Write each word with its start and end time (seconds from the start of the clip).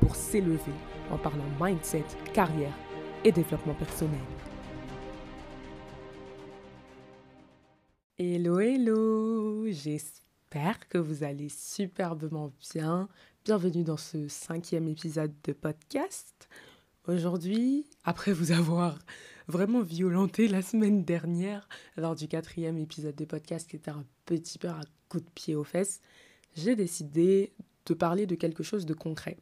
pour 0.00 0.16
s'élever 0.16 0.72
en 1.10 1.18
parlant 1.18 1.44
mindset, 1.60 2.04
carrière 2.32 2.74
et 3.24 3.32
développement 3.32 3.74
personnel. 3.74 4.20
Hello, 8.18 8.58
hello, 8.58 9.66
j'espère 9.70 10.88
que 10.88 10.98
vous 10.98 11.22
allez 11.22 11.48
superbement 11.48 12.52
bien. 12.72 13.08
Bienvenue 13.44 13.84
dans 13.84 13.96
ce 13.96 14.28
cinquième 14.28 14.88
épisode 14.88 15.32
de 15.44 15.52
podcast. 15.52 16.48
Aujourd'hui, 17.06 17.86
après 18.04 18.32
vous 18.32 18.52
avoir 18.52 18.98
vraiment 19.46 19.80
violenté 19.80 20.48
la 20.48 20.62
semaine 20.62 21.04
dernière 21.04 21.68
lors 21.96 22.14
du 22.14 22.28
quatrième 22.28 22.76
épisode 22.76 23.14
de 23.14 23.24
podcast 23.24 23.70
qui 23.70 23.76
était 23.76 23.90
un 23.90 24.04
petit 24.26 24.58
peu 24.58 24.68
un 24.68 24.82
coup 25.08 25.20
de 25.20 25.30
pied 25.34 25.54
aux 25.54 25.64
fesses, 25.64 26.00
j'ai 26.54 26.76
décidé 26.76 27.52
de 27.86 27.94
parler 27.94 28.26
de 28.26 28.34
quelque 28.34 28.62
chose 28.62 28.84
de 28.84 28.94
concret. 28.94 29.38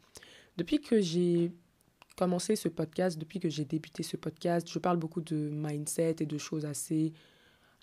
Depuis 0.57 0.81
que 0.81 1.01
j'ai 1.03 1.53
commencé 2.17 2.57
ce 2.57 2.69
podcast, 2.69 3.19
depuis 3.19 3.41
que 3.41 3.51
j'ai 3.51 3.67
débuté 3.67 4.03
ce 4.03 4.17
podcast, 4.17 4.67
je 4.71 4.79
parle 4.79 4.97
beaucoup 4.97 5.21
de 5.21 5.51
mindset 5.53 6.17
et 6.21 6.27
de 6.27 6.39
choses 6.39 6.65
assez, 6.65 7.13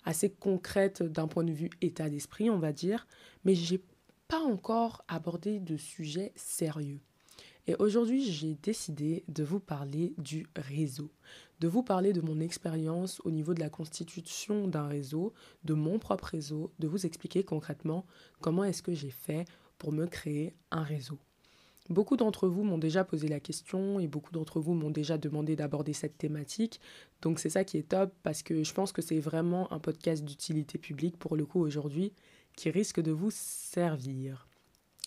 assez 0.04 0.30
concrètes 0.30 1.02
d'un 1.02 1.28
point 1.28 1.44
de 1.44 1.52
vue 1.52 1.70
état 1.80 2.10
d'esprit, 2.10 2.50
on 2.50 2.58
va 2.58 2.72
dire, 2.72 3.06
mais 3.44 3.54
j'ai 3.54 3.80
pas 4.26 4.40
encore 4.40 5.04
abordé 5.06 5.60
de 5.60 5.76
sujets 5.76 6.32
sérieux. 6.34 7.00
Et 7.68 7.76
aujourd'hui, 7.76 8.30
j'ai 8.30 8.56
décidé 8.56 9.24
de 9.28 9.44
vous 9.44 9.60
parler 9.60 10.12
du 10.18 10.46
réseau, 10.56 11.12
de 11.60 11.68
vous 11.68 11.84
parler 11.84 12.12
de 12.12 12.20
mon 12.20 12.40
expérience 12.40 13.20
au 13.24 13.30
niveau 13.30 13.54
de 13.54 13.60
la 13.60 13.70
constitution 13.70 14.66
d'un 14.66 14.88
réseau, 14.88 15.32
de 15.62 15.74
mon 15.74 16.00
propre 16.00 16.26
réseau, 16.26 16.72
de 16.80 16.88
vous 16.88 17.06
expliquer 17.06 17.44
concrètement 17.44 18.04
comment 18.40 18.64
est-ce 18.64 18.82
que 18.82 18.94
j'ai 18.94 19.10
fait 19.10 19.46
pour 19.78 19.92
me 19.92 20.06
créer 20.06 20.56
un 20.72 20.82
réseau. 20.82 21.18
Beaucoup 21.90 22.16
d'entre 22.16 22.48
vous 22.48 22.64
m'ont 22.64 22.78
déjà 22.78 23.04
posé 23.04 23.28
la 23.28 23.40
question 23.40 24.00
et 24.00 24.08
beaucoup 24.08 24.32
d'entre 24.32 24.58
vous 24.58 24.72
m'ont 24.72 24.90
déjà 24.90 25.18
demandé 25.18 25.54
d'aborder 25.54 25.92
cette 25.92 26.16
thématique. 26.16 26.80
Donc 27.20 27.38
c'est 27.38 27.50
ça 27.50 27.64
qui 27.64 27.76
est 27.76 27.88
top 27.90 28.12
parce 28.22 28.42
que 28.42 28.64
je 28.64 28.72
pense 28.72 28.90
que 28.90 29.02
c'est 29.02 29.20
vraiment 29.20 29.70
un 29.70 29.78
podcast 29.78 30.24
d'utilité 30.24 30.78
publique 30.78 31.18
pour 31.18 31.36
le 31.36 31.44
coup 31.44 31.60
aujourd'hui 31.60 32.12
qui 32.56 32.70
risque 32.70 33.00
de 33.00 33.12
vous 33.12 33.30
servir. 33.30 34.48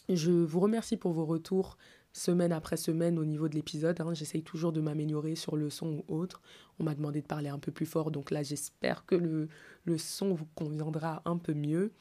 Je 0.07 0.31
vous 0.31 0.59
remercie 0.59 0.97
pour 0.97 1.13
vos 1.13 1.25
retours 1.25 1.77
semaine 2.13 2.51
après 2.51 2.77
semaine 2.77 3.19
au 3.19 3.25
niveau 3.25 3.47
de 3.47 3.55
l'épisode. 3.55 3.99
Hein. 4.01 4.13
J'essaye 4.13 4.43
toujours 4.43 4.71
de 4.71 4.81
m'améliorer 4.81 5.35
sur 5.35 5.55
le 5.55 5.69
son 5.69 6.03
ou 6.07 6.15
autre. 6.15 6.41
On 6.79 6.83
m'a 6.83 6.95
demandé 6.95 7.21
de 7.21 7.27
parler 7.27 7.49
un 7.49 7.59
peu 7.59 7.71
plus 7.71 7.85
fort, 7.85 8.11
donc 8.11 8.31
là 8.31 8.43
j'espère 8.43 9.05
que 9.05 9.15
le, 9.15 9.47
le 9.85 9.97
son 9.97 10.33
vous 10.33 10.47
conviendra 10.55 11.21
un 11.25 11.37
peu 11.37 11.53
mieux. 11.53 11.91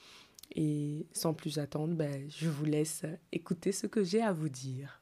Et 0.57 1.07
sans 1.13 1.35
plus 1.35 1.59
attendre, 1.59 1.95
ben, 1.95 2.25
je 2.29 2.49
vous 2.49 2.65
laisse 2.65 3.03
écouter 3.31 3.73
ce 3.73 3.87
que 3.87 4.03
j'ai 4.03 4.23
à 4.23 4.33
vous 4.33 4.49
dire. 4.49 5.01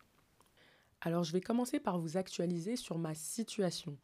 Alors 1.01 1.23
je 1.23 1.33
vais 1.33 1.41
commencer 1.41 1.79
par 1.79 1.99
vous 1.99 2.17
actualiser 2.17 2.77
sur 2.77 2.99
ma 2.99 3.15
situation. 3.15 3.97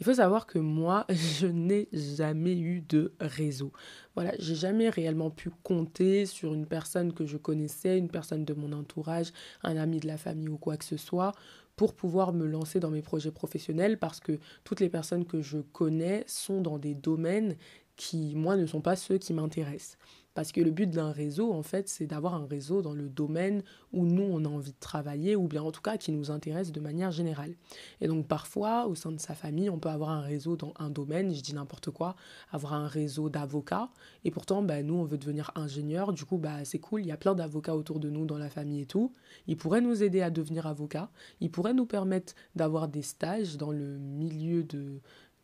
Il 0.00 0.04
faut 0.04 0.14
savoir 0.14 0.46
que 0.46 0.58
moi, 0.58 1.06
je 1.10 1.46
n'ai 1.46 1.88
jamais 1.92 2.56
eu 2.56 2.82
de 2.82 3.14
réseau. 3.20 3.72
Voilà, 4.14 4.32
j'ai 4.38 4.54
jamais 4.54 4.88
réellement 4.88 5.30
pu 5.30 5.50
compter 5.62 6.24
sur 6.24 6.54
une 6.54 6.66
personne 6.66 7.12
que 7.12 7.26
je 7.26 7.36
connaissais, 7.36 7.98
une 7.98 8.10
personne 8.10 8.44
de 8.44 8.54
mon 8.54 8.72
entourage, 8.72 9.32
un 9.62 9.76
ami 9.76 9.98
de 9.98 10.06
la 10.06 10.18
famille 10.18 10.48
ou 10.48 10.58
quoi 10.58 10.76
que 10.76 10.84
ce 10.84 10.96
soit, 10.96 11.32
pour 11.74 11.94
pouvoir 11.94 12.32
me 12.32 12.46
lancer 12.46 12.80
dans 12.80 12.90
mes 12.90 13.02
projets 13.02 13.30
professionnels 13.32 13.98
parce 13.98 14.20
que 14.20 14.38
toutes 14.62 14.80
les 14.80 14.90
personnes 14.90 15.24
que 15.24 15.42
je 15.42 15.58
connais 15.58 16.22
sont 16.28 16.60
dans 16.60 16.78
des 16.78 16.94
domaines 16.94 17.56
qui, 17.96 18.34
moi, 18.34 18.56
ne 18.56 18.66
sont 18.66 18.80
pas 18.80 18.96
ceux 18.96 19.18
qui 19.18 19.32
m'intéressent. 19.32 19.98
Parce 20.34 20.50
que 20.50 20.60
le 20.60 20.70
but 20.70 20.88
d'un 20.88 21.12
réseau, 21.12 21.52
en 21.52 21.62
fait, 21.62 21.88
c'est 21.88 22.06
d'avoir 22.06 22.34
un 22.34 22.46
réseau 22.46 22.80
dans 22.80 22.94
le 22.94 23.08
domaine 23.08 23.62
où 23.92 24.06
nous, 24.06 24.22
on 24.22 24.44
a 24.44 24.48
envie 24.48 24.72
de 24.72 24.80
travailler, 24.80 25.36
ou 25.36 25.46
bien 25.46 25.62
en 25.62 25.72
tout 25.72 25.82
cas 25.82 25.98
qui 25.98 26.10
nous 26.12 26.30
intéresse 26.30 26.72
de 26.72 26.80
manière 26.80 27.10
générale. 27.10 27.54
Et 28.00 28.08
donc 28.08 28.26
parfois, 28.26 28.86
au 28.86 28.94
sein 28.94 29.12
de 29.12 29.20
sa 29.20 29.34
famille, 29.34 29.68
on 29.68 29.78
peut 29.78 29.90
avoir 29.90 30.10
un 30.10 30.22
réseau 30.22 30.56
dans 30.56 30.72
un 30.78 30.88
domaine, 30.88 31.34
je 31.34 31.42
dis 31.42 31.54
n'importe 31.54 31.90
quoi, 31.90 32.16
avoir 32.50 32.72
un 32.72 32.86
réseau 32.86 33.28
d'avocats, 33.28 33.90
et 34.24 34.30
pourtant, 34.30 34.62
bah, 34.62 34.82
nous, 34.82 34.94
on 34.94 35.04
veut 35.04 35.18
devenir 35.18 35.50
ingénieur, 35.54 36.12
du 36.12 36.24
coup, 36.24 36.38
bah, 36.38 36.64
c'est 36.64 36.78
cool, 36.78 37.02
il 37.02 37.08
y 37.08 37.12
a 37.12 37.16
plein 37.16 37.34
d'avocats 37.34 37.76
autour 37.76 38.00
de 38.00 38.08
nous 38.08 38.24
dans 38.24 38.38
la 38.38 38.48
famille 38.48 38.80
et 38.80 38.86
tout. 38.86 39.12
Ils 39.46 39.56
pourraient 39.56 39.80
nous 39.80 40.02
aider 40.02 40.22
à 40.22 40.30
devenir 40.30 40.66
avocats, 40.66 41.10
ils 41.40 41.50
pourraient 41.50 41.74
nous 41.74 41.86
permettre 41.86 42.34
d'avoir 42.56 42.88
des 42.88 43.02
stages 43.02 43.56
dans 43.56 43.70
le 43.70 43.98
milieu 43.98 44.64
de, 44.64 45.00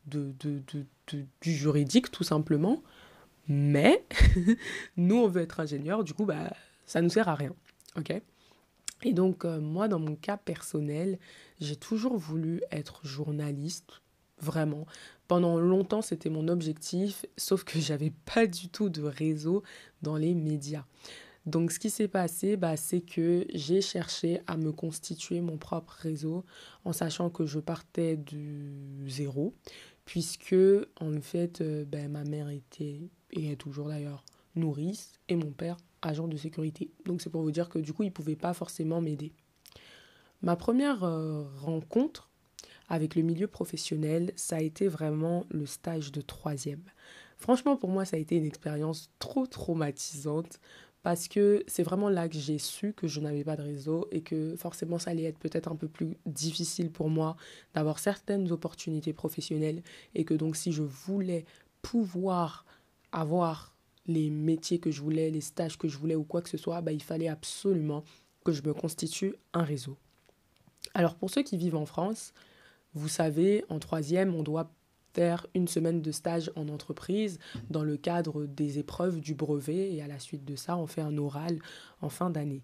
du 0.07 1.53
juridique, 1.53 2.11
tout 2.11 2.25
simplement. 2.25 2.83
Mais 3.49 4.05
nous, 4.97 5.17
on 5.17 5.29
veut 5.29 5.43
être 5.43 5.61
ingénieur, 5.61 6.05
du 6.05 6.13
coup, 6.13 6.27
bah, 6.27 6.53
ça 6.85 7.01
ne 7.01 7.09
sert 7.09 7.29
à 7.29 7.35
rien. 7.35 7.55
OK? 7.97 8.13
Et 9.05 9.13
donc, 9.13 9.45
euh, 9.45 9.61
moi, 9.61 9.89
dans 9.89 9.99
mon 9.99 10.17
cas 10.17 10.37
personnel, 10.37 11.19
j'ai 11.61 11.77
toujours 11.77 12.17
voulu 12.17 12.63
être 12.71 13.07
journaliste, 13.07 14.03
vraiment. 14.41 14.87
Pendant 15.29 15.59
longtemps, 15.59 16.03
c'était 16.03 16.31
mon 16.31 16.49
objectif, 16.49 17.25
sauf 17.37 17.65
que 17.65 17.79
j'avais 17.81 18.13
pas 18.25 18.47
du 18.47 18.69
tout 18.69 18.91
de 18.91 19.03
réseau 19.03 19.63
dans 20.03 20.17
les 20.17 20.35
médias. 20.35 20.85
Donc, 21.47 21.73
ce 21.73 21.79
qui 21.79 21.89
s'est 21.89 22.09
passé, 22.09 22.59
bah, 22.59 22.77
c'est 22.77 23.01
que 23.01 23.47
j'ai 23.55 23.81
cherché 23.81 24.43
à 24.47 24.59
me 24.59 24.73
constituer 24.73 25.41
mon 25.41 25.57
propre 25.57 25.97
réseau 26.01 26.45
en 26.85 26.93
sachant 26.93 27.31
que 27.31 27.47
je 27.47 27.59
partais 27.59 28.17
du 28.17 29.09
zéro, 29.09 29.55
puisque 30.05 30.57
en 31.01 31.21
fait, 31.23 31.63
euh, 31.63 31.87
ben, 31.87 32.11
ma 32.11 32.25
mère 32.25 32.51
était 32.51 33.09
et 33.33 33.53
est 33.53 33.57
toujours 33.57 33.89
d'ailleurs 33.89 34.25
nourrice, 34.55 35.13
et 35.29 35.37
mon 35.37 35.51
père 35.51 35.77
agent 36.03 36.29
de 36.29 36.37
sécurité. 36.37 36.91
Donc 37.05 37.21
c'est 37.21 37.31
pour 37.31 37.43
vous 37.43 37.51
dire 37.51 37.69
que 37.69 37.79
du 37.79 37.93
coup, 37.93 38.03
il 38.03 38.09
ne 38.09 38.13
pouvait 38.13 38.37
pas 38.37 38.55
forcément 38.55 39.01
m'aider. 39.01 39.33
Ma 40.43 40.57
première 40.57 41.05
euh, 41.05 41.45
rencontre 41.61 42.29
avec 42.89 43.15
le 43.15 43.23
milieu 43.23 43.47
professionnel, 43.47 44.33
ça 44.37 44.57
a 44.57 44.61
été 44.61 44.89
vraiment 44.89 45.45
le 45.51 45.67
stage 45.67 46.13
de 46.13 46.21
troisième. 46.21 46.83
Franchement, 47.37 47.77
pour 47.77 47.91
moi, 47.91 48.05
ça 48.05 48.17
a 48.17 48.21
été 48.21 48.37
une 48.37 48.47
expérience 48.47 49.11
trop 49.19 49.47
traumatisante 49.47 50.59
parce 51.03 51.29
que 51.29 51.63
c'est 51.67 51.83
vraiment 51.83 52.09
là 52.09 52.29
que 52.29 52.37
j'ai 52.37 52.59
su 52.59 52.93
que 52.93 53.07
je 53.07 53.21
n'avais 53.21 53.45
pas 53.45 53.57
de 53.57 53.63
réseau 53.63 54.09
et 54.11 54.21
que 54.21 54.57
forcément 54.57 54.99
ça 54.99 55.11
allait 55.13 55.25
être 55.25 55.39
peut-être 55.39 55.71
un 55.71 55.77
peu 55.77 55.87
plus 55.89 56.17
difficile 56.27 56.91
pour 56.91 57.09
moi 57.09 57.37
d'avoir 57.75 58.01
certaines 58.01 58.51
opportunités 58.51 59.13
professionnelles 59.13 59.83
et 60.15 60.25
que 60.25 60.35
donc 60.35 60.57
si 60.57 60.73
je 60.73 60.83
voulais 60.83 61.45
pouvoir 61.83 62.67
avoir 63.13 63.75
les 64.07 64.31
métiers 64.31 64.79
que 64.79 64.91
je 64.91 65.03
voulais, 65.03 65.31
les 65.31 65.41
stages 65.41 65.79
que 65.79 65.89
je 65.89 65.99
voulais 65.99 66.15
ou 66.15 66.25
quoi 66.25 66.43
que 66.43 66.49
ce 66.49 66.57
soit, 66.57 66.81
bah, 66.81 66.93
il 66.93 67.03
fallait 67.03 67.29
absolument 67.29 68.05
que 68.45 68.53
je 68.53 68.63
me 68.63 68.73
constitue 68.73 69.35
un 69.53 69.63
réseau. 69.63 69.97
Alors 70.95 71.15
pour 71.15 71.31
ceux 71.31 71.43
qui 71.43 71.57
vivent 71.57 71.77
en 71.77 71.87
France, 71.87 72.33
vous 72.95 73.09
savez, 73.09 73.65
en 73.69 73.79
troisième, 73.79 74.35
on 74.35 74.43
doit 74.43 74.73
faire 75.13 75.47
une 75.55 75.69
semaine 75.69 76.01
de 76.01 76.13
stage 76.13 76.51
en 76.55 76.69
entreprise 76.69 77.39
dans 77.71 77.83
le 77.83 77.97
cadre 77.97 78.47
des 78.47 78.79
épreuves 78.79 79.21
du 79.21 79.35
brevet 79.35 79.93
et 79.93 80.03
à 80.03 80.07
la 80.07 80.19
suite 80.19 80.45
de 80.45 80.57
ça, 80.57 80.77
on 80.77 80.87
fait 80.87 81.01
un 81.01 81.17
oral 81.19 81.59
en 82.01 82.09
fin 82.09 82.31
d'année. 82.31 82.63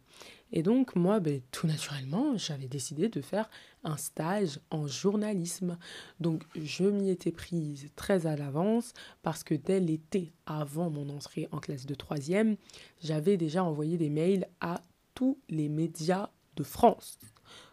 Et 0.57 0.63
donc 0.63 0.95
moi, 0.95 1.19
ben, 1.19 1.43
tout 1.51 1.67
naturellement, 1.67 2.39
j'avais 2.39 2.69
décidé 2.69 3.09
de 3.09 3.21
faire 3.21 3.51
un 3.83 3.97
stage 3.97 4.61
en 4.71 4.87
journalisme. 4.87 5.77
Donc 6.21 6.45
je 6.55 6.85
m'y 6.85 7.11
étais 7.11 7.33
prise 7.33 7.89
très 7.97 8.29
à 8.29 8.37
l'avance 8.37 8.93
parce 9.23 9.43
que 9.43 9.55
dès 9.55 9.81
l'été 9.81 10.33
avant 10.47 10.91
mon 10.91 11.11
entrée 11.11 11.49
en 11.51 11.59
classe 11.59 11.87
de 11.87 11.95
troisième, 11.97 12.57
j'avais 13.03 13.37
déjà 13.37 13.65
envoyé 13.65 13.99
des 13.99 14.11
mails 14.11 14.47
à 14.61 14.81
tous 15.15 15.39
les 15.49 15.69
médias 15.69 16.31
de 16.55 16.63
France. 16.63 17.19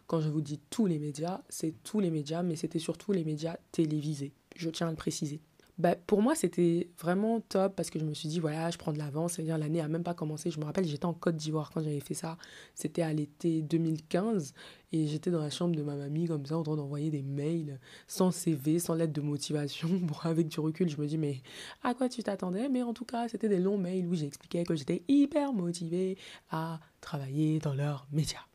Quand 0.08 0.20
je 0.20 0.28
vous 0.28 0.40
dis 0.40 0.60
tous 0.68 0.86
les 0.86 0.98
médias, 0.98 1.40
c'est 1.48 1.74
tous 1.84 2.00
les 2.00 2.10
médias, 2.10 2.42
mais 2.42 2.56
c'était 2.56 2.80
surtout 2.80 3.12
les 3.12 3.24
médias 3.24 3.58
télévisés. 3.70 4.32
Je 4.56 4.68
tiens 4.70 4.88
à 4.88 4.90
le 4.90 4.96
préciser. 4.96 5.40
Bah, 5.78 5.96
pour 5.96 6.20
moi, 6.20 6.34
c'était 6.34 6.90
vraiment 6.98 7.40
top 7.40 7.74
parce 7.76 7.88
que 7.88 7.98
je 7.98 8.04
me 8.04 8.12
suis 8.12 8.28
dit, 8.28 8.40
voilà, 8.40 8.70
je 8.70 8.76
prends 8.76 8.92
de 8.92 8.98
l'avance. 8.98 9.32
C'est-à-dire, 9.34 9.56
l'année 9.56 9.80
n'a 9.80 9.88
même 9.88 10.02
pas 10.02 10.14
commencé. 10.14 10.50
Je 10.50 10.60
me 10.60 10.64
rappelle, 10.64 10.84
j'étais 10.84 11.06
en 11.06 11.14
Côte 11.14 11.36
d'Ivoire 11.36 11.70
quand 11.70 11.82
j'avais 11.82 12.00
fait 12.00 12.14
ça. 12.14 12.36
C'était 12.74 13.02
à 13.02 13.12
l'été 13.12 13.62
2015 13.62 14.52
et 14.92 15.06
j'étais 15.06 15.30
dans 15.30 15.40
la 15.40 15.48
chambre 15.48 15.74
de 15.74 15.82
ma 15.82 15.96
mamie, 15.96 16.26
comme 16.26 16.44
ça, 16.44 16.58
en 16.58 16.62
train 16.62 16.76
d'envoyer 16.76 17.10
des 17.10 17.22
mails 17.22 17.80
sans 18.06 18.30
CV, 18.30 18.78
sans 18.78 18.94
lettre 18.94 19.12
de 19.12 19.22
motivation. 19.22 19.88
Bon, 20.02 20.14
avec 20.22 20.48
du 20.48 20.60
recul, 20.60 20.88
je 20.88 20.98
me 20.98 21.06
dis, 21.06 21.16
mais 21.16 21.42
à 21.82 21.94
quoi 21.94 22.08
tu 22.08 22.22
t'attendais? 22.22 22.68
Mais 22.68 22.82
en 22.82 22.92
tout 22.92 23.04
cas, 23.06 23.28
c'était 23.28 23.48
des 23.48 23.58
longs 23.58 23.78
mails 23.78 24.06
où 24.06 24.14
j'expliquais 24.14 24.64
que 24.64 24.74
j'étais 24.74 25.02
hyper 25.08 25.52
motivée 25.52 26.18
à 26.50 26.80
travailler 27.00 27.60
dans 27.60 27.74
leurs 27.74 28.06
médias. 28.12 28.46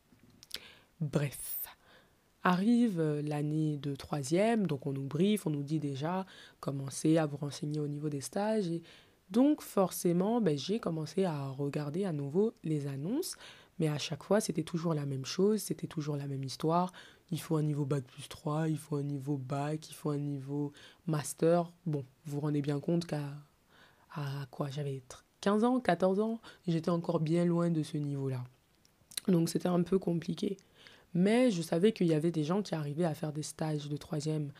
Bref. 1.00 1.67
Arrive 2.48 2.98
euh, 2.98 3.20
l'année 3.20 3.76
de 3.76 3.94
troisième, 3.94 4.66
donc 4.66 4.86
on 4.86 4.94
nous 4.94 5.06
briefe, 5.06 5.46
on 5.46 5.50
nous 5.50 5.62
dit 5.62 5.80
déjà, 5.80 6.24
commencez 6.60 7.18
à 7.18 7.26
vous 7.26 7.36
renseigner 7.36 7.78
au 7.78 7.88
niveau 7.88 8.08
des 8.08 8.22
stages. 8.22 8.68
Et 8.68 8.82
donc 9.30 9.60
forcément, 9.60 10.40
ben, 10.40 10.56
j'ai 10.56 10.80
commencé 10.80 11.26
à 11.26 11.50
regarder 11.50 12.06
à 12.06 12.14
nouveau 12.14 12.54
les 12.64 12.86
annonces, 12.86 13.36
mais 13.78 13.88
à 13.88 13.98
chaque 13.98 14.22
fois, 14.22 14.40
c'était 14.40 14.62
toujours 14.62 14.94
la 14.94 15.04
même 15.04 15.26
chose, 15.26 15.60
c'était 15.60 15.86
toujours 15.86 16.16
la 16.16 16.26
même 16.26 16.42
histoire. 16.42 16.90
Il 17.30 17.38
faut 17.38 17.56
un 17.56 17.62
niveau 17.62 17.84
bac 17.84 18.04
plus 18.04 18.30
3, 18.30 18.70
il 18.70 18.78
faut 18.78 18.96
un 18.96 19.02
niveau 19.02 19.36
bac, 19.36 19.90
il 19.90 19.94
faut 19.94 20.08
un 20.08 20.16
niveau 20.16 20.72
master. 21.06 21.70
Bon, 21.84 22.02
vous 22.24 22.36
vous 22.36 22.40
rendez 22.40 22.62
bien 22.62 22.80
compte 22.80 23.04
qu'à 23.04 23.28
à 24.14 24.46
quoi 24.50 24.70
J'avais 24.70 25.02
15 25.42 25.64
ans, 25.64 25.80
14 25.80 26.18
ans, 26.20 26.40
j'étais 26.66 26.88
encore 26.88 27.20
bien 27.20 27.44
loin 27.44 27.68
de 27.68 27.82
ce 27.82 27.98
niveau-là. 27.98 28.42
Donc 29.26 29.50
c'était 29.50 29.68
un 29.68 29.82
peu 29.82 29.98
compliqué. 29.98 30.56
Mais 31.14 31.50
je 31.50 31.62
savais 31.62 31.92
qu'il 31.92 32.06
y 32.06 32.14
avait 32.14 32.30
des 32.30 32.44
gens 32.44 32.62
qui 32.62 32.74
arrivaient 32.74 33.04
à 33.04 33.14
faire 33.14 33.32
des 33.32 33.42
stages 33.42 33.88
de 33.88 33.96
troisième 33.96 34.52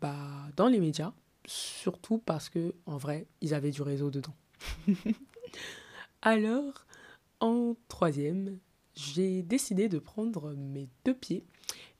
bah, 0.00 0.14
dans 0.56 0.68
les 0.68 0.80
médias, 0.80 1.12
surtout 1.46 2.18
parce 2.18 2.48
que 2.48 2.74
en 2.86 2.96
vrai, 2.96 3.26
ils 3.40 3.54
avaient 3.54 3.70
du 3.70 3.82
réseau 3.82 4.10
dedans. 4.10 4.34
Alors, 6.22 6.86
en 7.40 7.74
troisième, 7.88 8.58
j'ai 8.94 9.42
décidé 9.42 9.88
de 9.88 9.98
prendre 9.98 10.54
mes 10.54 10.88
deux 11.04 11.14
pieds 11.14 11.44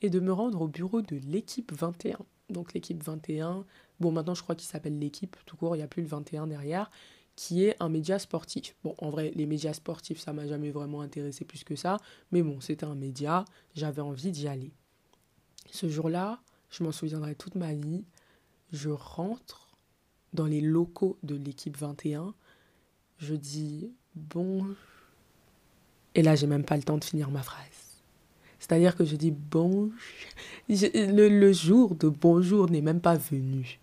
et 0.02 0.10
de 0.10 0.20
me 0.20 0.32
rendre 0.32 0.62
au 0.62 0.68
bureau 0.68 1.00
de 1.02 1.16
l'équipe 1.16 1.72
21. 1.72 2.18
Donc 2.50 2.72
l'équipe 2.72 3.02
21, 3.02 3.64
bon 4.00 4.10
maintenant 4.10 4.34
je 4.34 4.42
crois 4.42 4.54
qu'il 4.54 4.68
s'appelle 4.68 4.98
l'équipe 4.98 5.36
tout 5.44 5.56
court, 5.56 5.76
il 5.76 5.80
n'y 5.80 5.84
a 5.84 5.88
plus 5.88 6.02
le 6.02 6.08
21 6.08 6.46
derrière, 6.46 6.90
qui 7.38 7.64
est 7.64 7.76
un 7.78 7.88
média 7.88 8.18
sportif. 8.18 8.74
Bon, 8.82 8.96
en 8.98 9.10
vrai, 9.10 9.30
les 9.36 9.46
médias 9.46 9.72
sportifs, 9.72 10.18
ça 10.18 10.32
m'a 10.32 10.48
jamais 10.48 10.72
vraiment 10.72 11.02
intéressé 11.02 11.44
plus 11.44 11.62
que 11.62 11.76
ça, 11.76 11.98
mais 12.32 12.42
bon, 12.42 12.60
c'était 12.60 12.84
un 12.84 12.96
média, 12.96 13.44
j'avais 13.76 14.02
envie 14.02 14.32
d'y 14.32 14.48
aller. 14.48 14.72
Ce 15.70 15.88
jour-là, 15.88 16.40
je 16.68 16.82
m'en 16.82 16.90
souviendrai 16.90 17.36
toute 17.36 17.54
ma 17.54 17.74
vie, 17.74 18.02
je 18.72 18.90
rentre 18.90 19.68
dans 20.32 20.46
les 20.46 20.60
locaux 20.60 21.16
de 21.22 21.36
l'équipe 21.36 21.76
21, 21.76 22.34
je 23.18 23.36
dis 23.36 23.92
bon, 24.16 24.66
et 26.16 26.22
là, 26.22 26.34
j'ai 26.34 26.48
même 26.48 26.64
pas 26.64 26.76
le 26.76 26.82
temps 26.82 26.98
de 26.98 27.04
finir 27.04 27.30
ma 27.30 27.44
phrase. 27.44 28.02
C'est-à-dire 28.58 28.96
que 28.96 29.04
je 29.04 29.14
dis 29.14 29.30
bon, 29.30 29.92
le, 30.68 31.28
le 31.28 31.52
jour 31.52 31.94
de 31.94 32.08
bonjour 32.08 32.68
n'est 32.68 32.82
même 32.82 33.00
pas 33.00 33.16
venu. 33.16 33.78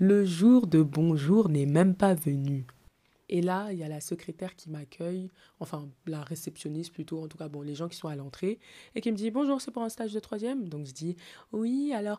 Le 0.00 0.24
jour 0.24 0.66
de 0.66 0.82
bonjour 0.82 1.48
n'est 1.48 1.64
même 1.64 1.94
pas 1.94 2.14
venu. 2.14 2.66
Et 3.28 3.42
là, 3.42 3.72
il 3.72 3.78
y 3.78 3.82
a 3.82 3.88
la 3.88 4.00
secrétaire 4.00 4.56
qui 4.56 4.70
m'accueille, 4.70 5.30
enfin 5.60 5.88
la 6.06 6.22
réceptionniste 6.22 6.92
plutôt, 6.92 7.22
en 7.22 7.28
tout 7.28 7.38
cas, 7.38 7.48
bon, 7.48 7.62
les 7.62 7.74
gens 7.74 7.88
qui 7.88 7.96
sont 7.96 8.08
à 8.08 8.16
l'entrée, 8.16 8.58
et 8.94 9.00
qui 9.00 9.10
me 9.10 9.16
dit 9.16 9.30
Bonjour, 9.30 9.60
c'est 9.60 9.70
pour 9.70 9.82
un 9.82 9.88
stage 9.88 10.12
de 10.12 10.20
troisième 10.20 10.68
Donc 10.68 10.86
je 10.86 10.92
dis 10.92 11.16
Oui, 11.52 11.92
alors, 11.94 12.18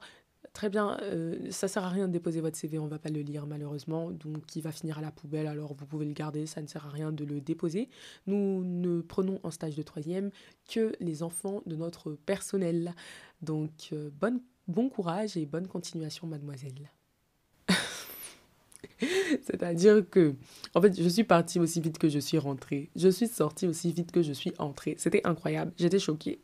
très 0.54 0.70
bien, 0.70 0.98
euh, 1.02 1.52
ça 1.52 1.68
sert 1.68 1.84
à 1.84 1.90
rien 1.90 2.08
de 2.08 2.14
déposer 2.14 2.42
votre 2.42 2.58
CV, 2.58 2.80
on 2.80 2.88
va 2.88 3.00
pas 3.00 3.10
le 3.10 3.22
lire 3.22 3.46
malheureusement, 3.46 4.12
donc 4.12 4.56
il 4.56 4.62
va 4.62 4.72
finir 4.72 4.98
à 5.00 5.02
la 5.02 5.12
poubelle, 5.12 5.48
alors 5.48 5.74
vous 5.74 5.86
pouvez 5.86 6.06
le 6.06 6.14
garder, 6.14 6.46
ça 6.46 6.62
ne 6.62 6.68
sert 6.68 6.86
à 6.86 6.90
rien 6.90 7.12
de 7.12 7.26
le 7.26 7.42
déposer. 7.42 7.90
Nous 8.28 8.64
ne 8.64 9.02
prenons 9.02 9.40
en 9.44 9.52
stage 9.52 9.76
de 9.76 9.84
troisième 9.84 10.32
que 10.70 10.94
les 11.00 11.24
enfants 11.24 11.62
de 11.66 11.76
notre 11.76 12.14
personnel. 12.14 12.94
Donc, 13.42 13.90
euh, 13.94 14.10
bonne, 14.14 14.42
bon 14.68 14.90
courage 14.90 15.38
et 15.38 15.46
bonne 15.46 15.68
continuation, 15.68 16.28
mademoiselle. 16.28 16.92
C'est-à-dire 19.44 20.04
que, 20.10 20.36
en 20.76 20.82
fait, 20.82 21.02
je 21.02 21.08
suis 21.08 21.24
partie 21.24 21.60
aussi 21.60 21.82
vite 21.82 21.98
que 21.98 22.10
je 22.10 22.20
suis 22.20 22.38
rentrée. 22.38 22.90
Je 22.96 23.10
suis 23.10 23.28
sortie 23.28 23.68
aussi 23.68 23.92
vite 23.92 24.12
que 24.12 24.22
je 24.22 24.34
suis 24.34 24.54
entrée. 24.58 24.96
C'était 24.98 25.22
incroyable. 25.26 25.72
J'étais 25.78 26.00
choquée. 26.00 26.40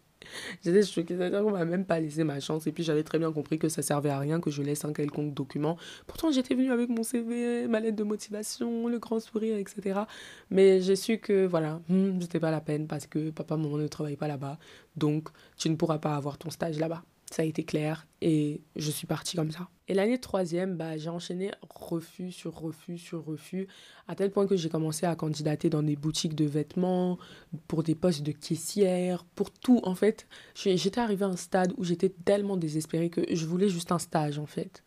J'étais 0.63 0.81
choquée, 0.81 1.15
c'est-à-dire 1.15 1.43
qu'on 1.43 1.51
m'a 1.51 1.65
même 1.65 1.85
pas 1.85 1.99
laissé 1.99 2.23
ma 2.23 2.39
chance. 2.39 2.65
Et 2.65 2.71
puis 2.71 2.83
j'avais 2.83 3.03
très 3.03 3.19
bien 3.19 3.31
compris 3.31 3.59
que 3.59 3.69
ça 3.69 3.81
servait 3.81 4.09
à 4.09 4.17
rien 4.17 4.39
que 4.39 4.49
je 4.49 4.63
laisse 4.63 4.83
un 4.85 4.93
quelconque 4.93 5.33
document. 5.33 5.77
Pourtant, 6.07 6.31
j'étais 6.31 6.55
venue 6.55 6.71
avec 6.71 6.89
mon 6.89 7.03
CV, 7.03 7.67
ma 7.67 7.79
lettre 7.79 7.97
de 7.97 8.03
motivation, 8.03 8.87
le 8.87 8.97
grand 8.97 9.19
sourire, 9.19 9.57
etc. 9.57 10.01
Mais 10.49 10.81
j'ai 10.81 10.95
su 10.95 11.19
que, 11.19 11.45
voilà, 11.45 11.81
hmm, 11.89 12.21
c'était 12.21 12.39
pas 12.39 12.51
la 12.51 12.61
peine 12.61 12.87
parce 12.87 13.05
que 13.05 13.29
papa, 13.29 13.55
maman 13.57 13.77
ne 13.77 13.87
travaille 13.87 14.15
pas 14.15 14.27
là-bas. 14.27 14.57
Donc, 14.95 15.29
tu 15.57 15.69
ne 15.69 15.75
pourras 15.75 15.99
pas 15.99 16.15
avoir 16.15 16.37
ton 16.37 16.49
stage 16.49 16.79
là-bas 16.79 17.03
ça 17.31 17.41
a 17.41 17.45
été 17.45 17.63
clair 17.63 18.07
et 18.21 18.61
je 18.75 18.91
suis 18.91 19.07
partie 19.07 19.35
comme 19.35 19.51
ça. 19.51 19.67
Et 19.87 19.93
l'année 19.93 20.19
troisième, 20.19 20.77
bah, 20.77 20.97
j'ai 20.97 21.09
enchaîné 21.09 21.51
refus 21.69 22.31
sur 22.31 22.59
refus 22.59 22.97
sur 22.97 23.23
refus, 23.23 23.67
à 24.07 24.15
tel 24.15 24.31
point 24.31 24.47
que 24.47 24.57
j'ai 24.57 24.69
commencé 24.69 25.05
à 25.05 25.15
candidater 25.15 25.69
dans 25.69 25.83
des 25.83 25.95
boutiques 25.95 26.35
de 26.35 26.45
vêtements, 26.45 27.19
pour 27.67 27.83
des 27.83 27.93
postes 27.93 28.23
de 28.23 28.31
caissière, 28.31 29.23
pour 29.35 29.51
tout 29.51 29.81
en 29.83 29.93
fait. 29.93 30.27
J'étais 30.55 30.99
arrivée 30.99 31.25
à 31.25 31.29
un 31.29 31.35
stade 31.35 31.73
où 31.77 31.83
j'étais 31.83 32.09
tellement 32.09 32.57
désespérée 32.57 33.09
que 33.09 33.21
je 33.31 33.45
voulais 33.45 33.69
juste 33.69 33.91
un 33.91 33.99
stage 33.99 34.39
en 34.39 34.47
fait. 34.47 34.83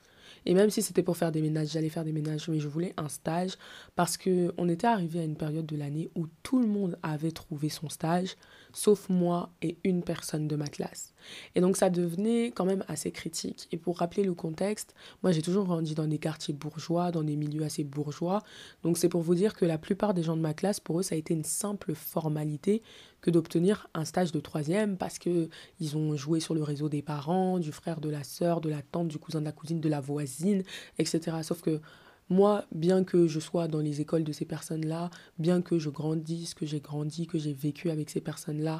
Et 0.46 0.54
même 0.54 0.70
si 0.70 0.82
c'était 0.82 1.02
pour 1.02 1.16
faire 1.16 1.32
des 1.32 1.42
ménages, 1.42 1.68
j'allais 1.68 1.88
faire 1.88 2.04
des 2.04 2.12
ménages, 2.12 2.48
mais 2.48 2.58
je 2.58 2.68
voulais 2.68 2.94
un 2.96 3.08
stage 3.08 3.52
parce 3.94 4.16
que 4.16 4.52
on 4.56 4.68
était 4.68 4.86
arrivé 4.86 5.20
à 5.20 5.24
une 5.24 5.36
période 5.36 5.66
de 5.66 5.76
l'année 5.76 6.10
où 6.16 6.26
tout 6.42 6.60
le 6.60 6.66
monde 6.66 6.98
avait 7.02 7.32
trouvé 7.32 7.68
son 7.68 7.88
stage, 7.88 8.36
sauf 8.72 9.08
moi 9.08 9.50
et 9.62 9.78
une 9.84 10.02
personne 10.02 10.48
de 10.48 10.56
ma 10.56 10.66
classe. 10.66 11.12
Et 11.54 11.60
donc 11.60 11.76
ça 11.76 11.90
devenait 11.90 12.46
quand 12.46 12.64
même 12.64 12.84
assez 12.88 13.10
critique. 13.10 13.68
Et 13.72 13.76
pour 13.76 13.98
rappeler 13.98 14.24
le 14.24 14.34
contexte, 14.34 14.94
moi 15.22 15.32
j'ai 15.32 15.42
toujours 15.42 15.64
grandi 15.64 15.94
dans 15.94 16.06
des 16.06 16.18
quartiers 16.18 16.54
bourgeois, 16.54 17.10
dans 17.10 17.22
des 17.22 17.36
milieux 17.36 17.64
assez 17.64 17.84
bourgeois. 17.84 18.42
Donc 18.82 18.98
c'est 18.98 19.08
pour 19.08 19.22
vous 19.22 19.34
dire 19.34 19.54
que 19.54 19.64
la 19.64 19.78
plupart 19.78 20.14
des 20.14 20.22
gens 20.22 20.36
de 20.36 20.42
ma 20.42 20.54
classe, 20.54 20.80
pour 20.80 21.00
eux, 21.00 21.02
ça 21.02 21.14
a 21.14 21.18
été 21.18 21.34
une 21.34 21.44
simple 21.44 21.94
formalité 21.94 22.82
que 23.20 23.30
d'obtenir 23.30 23.88
un 23.94 24.04
stage 24.04 24.32
de 24.32 24.40
troisième 24.40 24.96
parce 24.96 25.18
que 25.18 25.48
ils 25.80 25.96
ont 25.96 26.16
joué 26.16 26.40
sur 26.40 26.54
le 26.54 26.62
réseau 26.62 26.88
des 26.88 27.02
parents, 27.02 27.58
du 27.58 27.72
frère, 27.72 28.00
de 28.00 28.08
la 28.08 28.22
sœur, 28.22 28.60
de 28.60 28.68
la 28.68 28.82
tante, 28.82 29.08
du 29.08 29.18
cousin, 29.18 29.40
de 29.40 29.44
la 29.44 29.52
cousine, 29.52 29.80
de 29.80 29.88
la 29.88 30.00
voisine, 30.00 30.62
etc. 30.98 31.38
Sauf 31.42 31.60
que 31.62 31.80
moi, 32.30 32.64
bien 32.72 33.04
que 33.04 33.26
je 33.26 33.40
sois 33.40 33.68
dans 33.68 33.80
les 33.80 34.00
écoles 34.00 34.24
de 34.24 34.32
ces 34.32 34.44
personnes-là, 34.44 35.10
bien 35.38 35.62
que 35.62 35.78
je 35.78 35.90
grandisse, 35.90 36.54
que 36.54 36.66
j'ai 36.66 36.80
grandi, 36.80 37.26
que 37.26 37.38
j'ai 37.38 37.52
vécu 37.52 37.90
avec 37.90 38.10
ces 38.10 38.20
personnes-là 38.20 38.78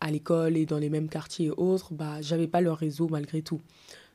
à 0.00 0.10
l'école 0.10 0.56
et 0.56 0.66
dans 0.66 0.78
les 0.78 0.90
mêmes 0.90 1.08
quartiers 1.08 1.46
et 1.46 1.50
autres, 1.50 1.94
bah, 1.94 2.20
j'avais 2.20 2.48
pas 2.48 2.60
leur 2.60 2.78
réseau 2.78 3.08
malgré 3.08 3.42
tout. 3.42 3.60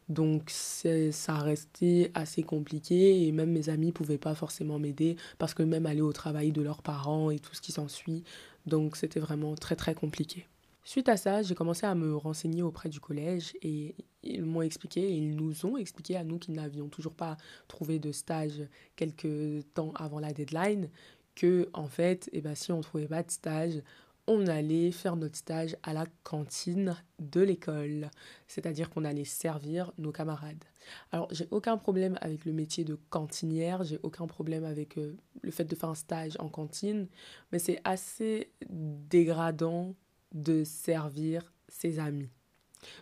Donc 0.09 0.49
ça 0.49 1.37
restait 1.37 2.11
assez 2.13 2.43
compliqué 2.43 3.25
et 3.25 3.31
même 3.31 3.51
mes 3.51 3.69
amis 3.69 3.91
pouvaient 3.91 4.17
pas 4.17 4.35
forcément 4.35 4.77
m'aider 4.77 5.15
parce 5.37 5.53
que 5.53 5.63
même 5.63 5.85
aller 5.85 6.01
au 6.01 6.11
travail 6.11 6.51
de 6.51 6.61
leurs 6.61 6.81
parents 6.81 7.31
et 7.31 7.39
tout 7.39 7.55
ce 7.55 7.61
qui 7.61 7.71
s'ensuit, 7.71 8.23
donc 8.65 8.97
c'était 8.97 9.21
vraiment 9.21 9.55
très 9.55 9.75
très 9.75 9.95
compliqué. 9.95 10.47
Suite 10.83 11.09
à 11.09 11.17
ça, 11.17 11.43
j'ai 11.43 11.53
commencé 11.53 11.85
à 11.85 11.93
me 11.93 12.15
renseigner 12.15 12.63
auprès 12.63 12.89
du 12.89 12.99
collège 12.99 13.53
et 13.61 13.95
ils 14.23 14.43
m'ont 14.43 14.63
expliqué, 14.63 15.15
ils 15.15 15.35
nous 15.35 15.65
ont 15.65 15.77
expliqué 15.77 16.17
à 16.17 16.23
nous 16.23 16.39
qui 16.39 16.51
n'avions 16.51 16.89
toujours 16.89 17.13
pas 17.13 17.37
trouvé 17.67 17.99
de 17.99 18.11
stage 18.11 18.63
quelques 18.95 19.63
temps 19.73 19.91
avant 19.95 20.19
la 20.19 20.33
deadline 20.33 20.89
que 21.35 21.69
en 21.73 21.87
fait, 21.87 22.29
eh 22.33 22.41
ben, 22.41 22.55
si 22.55 22.71
on 22.71 22.77
ne 22.77 22.83
trouvait 22.83 23.07
pas 23.07 23.23
de 23.23 23.31
stage, 23.31 23.81
on 24.27 24.47
allait 24.47 24.91
faire 24.91 25.15
notre 25.15 25.35
stage 25.35 25.75
à 25.83 25.93
la 25.93 26.05
cantine 26.23 26.95
de 27.19 27.41
l'école, 27.41 28.09
c'est-à-dire 28.47 28.89
qu'on 28.89 29.03
allait 29.03 29.25
servir 29.25 29.91
nos 29.97 30.11
camarades. 30.11 30.63
Alors, 31.11 31.27
j'ai 31.31 31.47
aucun 31.51 31.77
problème 31.77 32.17
avec 32.21 32.45
le 32.45 32.53
métier 32.53 32.83
de 32.83 32.97
cantinière, 33.09 33.83
j'ai 33.83 33.99
aucun 34.03 34.27
problème 34.27 34.63
avec 34.63 34.97
euh, 34.97 35.17
le 35.41 35.51
fait 35.51 35.65
de 35.65 35.75
faire 35.75 35.89
un 35.89 35.95
stage 35.95 36.37
en 36.39 36.49
cantine, 36.49 37.07
mais 37.51 37.59
c'est 37.59 37.81
assez 37.83 38.51
dégradant 38.69 39.95
de 40.33 40.63
servir 40.63 41.53
ses 41.67 41.99
amis. 41.99 42.29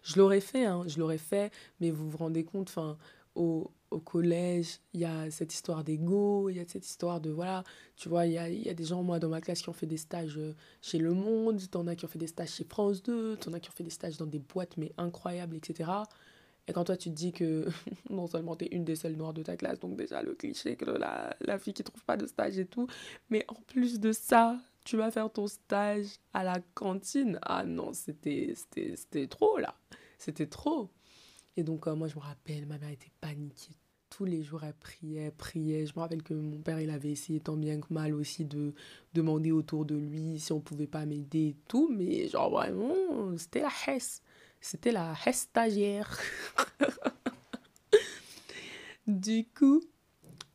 Je 0.04 0.18
l'aurais 0.18 0.42
fait, 0.42 0.66
hein, 0.66 0.84
je 0.88 1.00
l'aurais 1.00 1.18
fait, 1.18 1.52
mais 1.80 1.92
vous 1.92 2.10
vous 2.10 2.18
rendez 2.18 2.44
compte, 2.44 2.70
enfin, 2.70 2.98
au, 3.36 3.72
au 3.92 4.00
collège, 4.00 4.80
il 4.94 5.02
y 5.02 5.06
a 5.06 5.32
cette 5.32 5.54
histoire 5.54 5.84
d'ego, 5.84 6.50
il 6.50 6.58
y 6.58 6.60
a 6.60 6.66
cette 6.68 6.86
histoire 6.86 7.22
de, 7.22 7.30
voilà, 7.30 7.64
tu 7.96 8.10
vois, 8.10 8.26
il 8.26 8.34
y 8.34 8.38
a, 8.38 8.50
y 8.50 8.70
a, 8.70 8.74
des 8.74 8.84
gens, 8.84 9.04
moi, 9.04 9.20
dans 9.20 9.30
ma 9.30 9.42
classe 9.42 9.62
qui 9.62 9.70
ont 9.70 9.74
fait 9.74 9.88
des 9.88 9.98
stages 9.98 10.38
euh, 10.38 10.54
chez 10.82 10.98
Le 10.98 11.14
Monde, 11.14 11.62
t'en 11.70 11.88
as 11.88 11.96
qui 11.96 12.06
ont 12.06 12.10
fait 12.10 12.20
des 12.20 12.28
stages 12.28 12.52
chez 12.52 12.66
France 12.66 13.02
2, 13.04 13.38
t'en 13.38 13.54
as 13.54 13.60
qui 13.60 13.70
ont 13.70 13.74
fait 13.74 13.84
des 13.84 13.90
stages 13.90 14.18
dans 14.18 14.26
des 14.26 14.40
boîtes, 14.40 14.78
mais 14.78 14.92
incroyables, 14.98 15.56
etc. 15.56 15.90
Et 16.68 16.74
quand 16.74 16.84
toi, 16.84 16.98
tu 16.98 17.10
te 17.10 17.16
dis 17.16 17.32
que 17.32 17.68
non 18.10 18.28
seulement 18.28 18.56
t'es 18.56 18.68
une 18.68 18.86
des 18.86 18.96
seules 18.96 19.16
noires 19.16 19.34
de 19.34 19.42
ta 19.42 19.58
classe, 19.58 19.80
donc 19.80 19.96
déjà 19.96 20.22
le 20.22 20.36
cliché 20.36 20.76
que 20.76 20.86
la, 20.86 21.36
la 21.42 21.58
fille 21.58 21.74
qui 21.74 21.84
trouve 21.84 22.04
pas 22.04 22.18
de 22.18 22.28
stage 22.28 22.60
et 22.60 22.66
tout, 22.66 22.88
mais 23.30 23.46
en 23.48 23.62
plus 23.68 24.00
de 24.00 24.12
ça, 24.12 24.60
tu 24.90 24.98
vas 24.98 25.12
faire 25.12 25.32
ton 25.32 25.46
stage 25.46 26.08
à 26.34 26.44
la 26.44 26.60
cantine? 26.74 27.38
Ah 27.44 27.64
non, 27.64 27.94
c'était 27.94 28.56
trop, 29.30 29.60
là. 29.60 29.76
C'était 30.18 30.48
trop. 30.48 30.90
Et 31.56 31.64
donc, 31.64 31.86
euh, 31.86 31.94
moi, 31.94 32.08
je 32.08 32.16
me 32.16 32.22
rappelle, 32.22 32.66
ma 32.66 32.80
mère 32.80 32.90
était 32.90 33.12
paniquée. 33.22 33.76
Tous 34.10 34.26
les 34.26 34.42
jours, 34.42 34.64
elle 34.64 34.74
priait, 34.74 35.30
priait. 35.30 35.86
Je 35.86 35.94
me 35.96 36.00
rappelle 36.00 36.24
que 36.24 36.34
mon 36.34 36.58
père, 36.58 36.82
il 36.82 36.90
avait 36.90 37.12
essayé 37.12 37.40
tant 37.40 37.56
bien 37.56 37.80
que 37.80 37.94
mal 37.94 38.16
aussi 38.16 38.46
de 38.46 38.74
demander 39.14 39.52
autour 39.52 39.86
de 39.86 39.94
lui 39.94 40.40
si 40.40 40.52
on 40.54 40.60
pouvait 40.60 40.88
pas 40.88 41.06
m'aider 41.06 41.50
et 41.50 41.58
tout. 41.68 41.88
Mais 41.96 42.28
genre, 42.28 42.50
vraiment, 42.50 43.38
c'était 43.38 43.62
la 43.62 43.72
hesse. 43.88 44.24
C'était 44.60 44.92
la 44.92 45.14
hesse 45.24 45.42
stagiaire. 45.42 46.18
du 49.08 49.46
coup, 49.56 49.84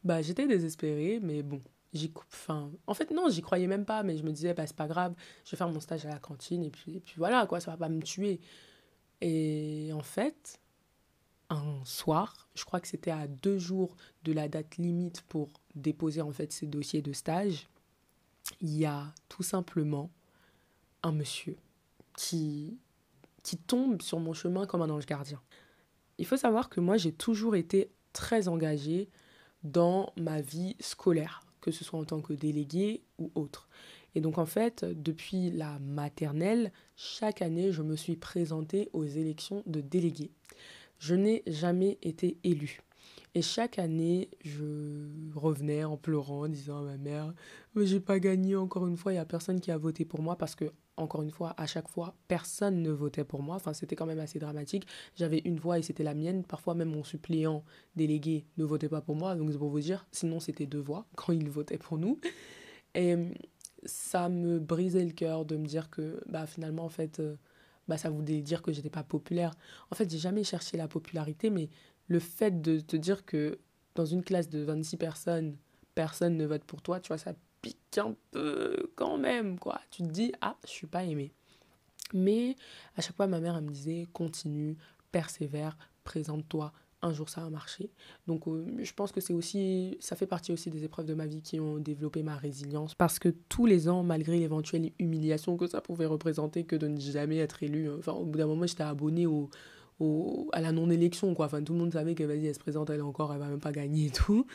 bah, 0.03 0.23
j'étais 0.23 0.49
désespérée, 0.49 1.21
mais 1.23 1.45
bon, 1.45 1.63
j'y 1.95 2.13
enfin 2.33 2.71
en 2.87 2.95
fait 2.95 3.11
non 3.13 3.29
j'y 3.29 3.41
croyais 3.41 3.67
même 3.67 3.85
pas 3.85 4.03
mais 4.03 4.17
je 4.17 4.25
me 4.25 4.33
disais 4.33 4.53
bah 4.53 4.67
c'est 4.67 4.77
pas 4.77 4.89
grave 4.89 5.15
je 5.45 5.53
vais 5.53 5.57
faire 5.57 5.69
mon 5.69 5.81
stage 5.81 6.05
à 6.07 6.11
la 6.11 6.19
cantine 6.19 6.63
et 6.65 6.71
puis 6.71 6.97
et 6.97 7.01
puis 7.01 7.15
voilà 7.17 7.47
quoi 7.47 7.61
ça 7.61 7.71
va 7.71 7.77
pas 7.77 7.89
me 7.89 8.03
tuer 8.03 8.41
Et 9.21 9.91
en 9.95 10.03
fait, 10.03 10.61
un 11.49 11.83
soir, 11.85 12.49
je 12.55 12.65
crois 12.65 12.81
que 12.81 12.89
c'était 12.89 13.11
à 13.11 13.27
deux 13.27 13.59
jours 13.59 13.97
de 14.23 14.33
la 14.33 14.49
date 14.49 14.77
limite 14.77 15.23
pour 15.23 15.51
déposer 15.75 16.21
en 16.21 16.31
fait 16.31 16.53
ces 16.53 16.67
dossiers 16.67 17.01
de 17.01 17.15
stage, 17.15 17.69
il 18.61 18.77
y 18.77 18.85
a 18.85 19.15
tout 19.31 19.43
simplement 19.43 20.11
un 21.03 21.13
monsieur 21.13 21.57
qui, 22.17 22.79
qui 23.43 23.57
tombe 23.57 24.03
sur 24.03 24.21
mon 24.21 24.35
chemin 24.35 24.67
comme 24.67 24.83
un 24.83 24.91
ange 24.91 25.07
gardien. 25.07 25.41
Il 26.19 26.27
faut 26.27 26.37
savoir 26.37 26.69
que 26.69 26.81
moi, 26.81 26.97
j'ai 26.97 27.13
toujours 27.13 27.57
été 27.57 27.91
très 28.13 28.49
engagée 28.49 29.09
dans 29.63 30.13
ma 30.17 30.43
vie 30.43 30.77
scolaire, 30.81 31.41
que 31.65 31.71
ce 31.71 31.83
soit 31.83 31.99
en 31.99 32.05
tant 32.05 32.21
que 32.21 32.35
déléguée 32.35 33.01
ou 33.19 33.31
autre. 33.35 33.69
Et 34.15 34.21
donc 34.21 34.37
en 34.37 34.45
fait, 34.45 34.85
depuis 34.85 35.51
la 35.51 35.79
maternelle, 35.79 36.73
chaque 36.95 37.41
année, 37.41 37.73
je 37.73 37.81
me 37.81 37.97
suis 37.97 38.17
présentée 38.17 38.91
aux 38.93 39.05
élections 39.05 39.63
de 39.65 39.81
délégués. 39.81 40.31
Je 40.99 41.15
n'ai 41.15 41.43
jamais 41.47 41.99
été 42.03 42.37
élue. 42.45 42.83
Et 43.35 43.41
chaque 43.41 43.79
année, 43.79 44.29
je 44.45 45.09
revenais 45.35 45.85
en 45.85 45.97
pleurant, 45.97 46.43
en 46.43 46.49
disant 46.49 46.81
à 46.81 46.83
ma 46.83 46.99
mère, 46.99 47.35
mais 47.75 47.87
j'ai 47.87 47.99
pas 47.99 48.21
gagné 48.21 48.57
encore 48.57 48.87
une 48.87 48.99
fois, 48.99 49.13
il 49.13 49.17
n'y 49.17 49.21
a 49.21 49.25
personne 49.25 49.61
qui 49.61 49.71
a 49.71 49.79
voté 49.79 50.05
pour 50.05 50.21
moi 50.21 50.37
parce 50.37 50.55
que, 50.55 50.71
encore 50.97 51.23
une 51.23 51.31
fois, 51.31 51.55
à 51.57 51.67
chaque 51.67 51.89
fois, 51.89 52.15
personne 52.29 52.83
ne 52.83 52.91
votait 52.91 53.25
pour 53.25 53.43
moi. 53.43 53.57
Enfin, 53.57 53.73
c'était 53.73 53.97
quand 53.97 54.07
même 54.07 54.21
assez 54.21 54.39
dramatique. 54.39 54.87
J'avais 55.17 55.39
une 55.45 55.59
voix 55.59 55.79
et 55.79 55.83
c'était 55.83 56.05
la 56.05 56.15
mienne. 56.15 56.45
Parfois, 56.45 56.75
même 56.75 56.91
mon 56.91 57.05
suppléant 57.05 57.65
délégué 57.97 58.47
ne 58.59 58.65
votait 58.65 58.89
pas 58.89 59.01
pour 59.01 59.17
moi. 59.17 59.35
Donc, 59.35 59.51
c'est 59.51 59.59
pour 59.59 59.71
vous 59.71 59.81
dire, 59.81 60.07
sinon, 60.13 60.41
c'était 60.41 60.67
deux 60.67 60.81
voix 60.81 61.07
quand 61.17 61.33
il 61.33 61.49
votait 61.49 61.79
pour 61.79 61.99
nous. 61.99 62.21
Et 62.95 63.17
ça 63.85 64.29
me 64.29 64.59
brisait 64.59 65.05
le 65.05 65.13
cœur 65.13 65.45
de 65.45 65.57
me 65.57 65.67
dire 65.67 65.91
que, 65.91 66.23
bah, 66.27 66.47
finalement, 66.47 66.85
en 66.85 66.91
fait, 66.91 67.21
euh, 67.21 67.37
bah, 67.89 67.99
ça 67.99 68.11
voulait 68.11 68.41
dire 68.41 68.63
que 68.63 68.73
j'étais 68.73 68.91
pas 68.91 69.03
populaire. 69.03 69.55
En 69.91 69.95
fait, 69.95 70.11
j'ai 70.11 70.19
jamais 70.19 70.45
cherché 70.45 70.77
la 70.77 70.89
popularité, 70.89 71.51
mais 71.51 71.69
le 72.07 72.19
fait 72.19 72.63
de 72.63 72.81
te 72.81 72.97
dire 72.97 73.25
que 73.25 73.59
dans 73.95 74.07
une 74.07 74.23
classe 74.23 74.49
de 74.49 74.61
26 74.61 74.97
personnes, 74.97 75.57
personne 75.95 76.37
ne 76.37 76.47
vote 76.47 76.65
pour 76.65 76.83
toi, 76.83 77.01
tu 77.01 77.09
vois, 77.09 77.19
ça 77.19 77.35
un 77.97 78.15
peu 78.31 78.91
quand 78.97 79.19
même, 79.19 79.59
quoi. 79.59 79.81
Tu 79.91 80.03
te 80.03 80.09
dis, 80.09 80.33
ah, 80.41 80.57
je 80.65 80.71
suis 80.71 80.87
pas 80.87 81.05
aimée. 81.05 81.33
Mais 82.13 82.57
à 82.97 83.01
chaque 83.01 83.17
fois, 83.17 83.27
ma 83.27 83.41
mère, 83.41 83.57
elle 83.57 83.65
me 83.65 83.71
disait, 83.71 84.07
continue, 84.13 84.77
persévère, 85.13 85.77
présente-toi, 86.05 86.73
un 87.03 87.13
jour 87.13 87.29
ça 87.29 87.43
va 87.43 87.51
marcher. 87.51 87.91
Donc 88.27 88.49
euh, 88.49 88.65
je 88.79 88.93
pense 88.95 89.13
que 89.13 89.21
c'est 89.21 89.35
aussi, 89.35 89.97
ça 90.01 90.17
fait 90.17 90.27
partie 90.27 90.53
aussi 90.53 90.71
des 90.71 90.85
épreuves 90.85 91.05
de 91.05 91.15
ma 91.15 91.27
vie 91.27 91.43
qui 91.43 91.61
ont 91.61 91.77
développé 91.77 92.23
ma 92.23 92.37
résilience. 92.37 92.95
Parce 92.95 93.19
que 93.19 93.29
tous 93.49 93.67
les 93.67 93.89
ans, 93.89 94.03
malgré 94.03 94.39
l'éventuelle 94.39 94.91
humiliation 94.99 95.57
que 95.57 95.67
ça 95.67 95.81
pouvait 95.81 96.07
représenter 96.07 96.65
que 96.65 96.77
de 96.77 96.89
ne 96.89 96.99
jamais 96.99 97.39
être 97.39 97.63
élu, 97.63 97.91
enfin 97.93 98.13
au 98.13 98.25
bout 98.25 98.39
d'un 98.39 98.47
moment 98.47 98.67
j'étais 98.67 98.85
abonnée 98.85 99.27
au, 99.27 99.51
au, 100.01 100.49
à 100.53 100.61
la 100.61 100.73
non-élection, 100.73 101.35
quoi. 101.35 101.47
Enfin, 101.47 101.63
tout 101.63 101.75
le 101.75 101.79
monde 101.79 101.93
savait 101.93 102.15
que 102.15 102.25
vas-y, 102.25 102.47
elle 102.47 102.55
se 102.55 102.61
présente, 102.61 102.91
elle 102.91 103.03
encore, 103.03 103.33
elle 103.33 103.39
va 103.41 103.49
même 103.49 103.61
pas 103.61 103.73
gagner 103.73 104.07
et 104.07 104.11
tout. 104.11 104.47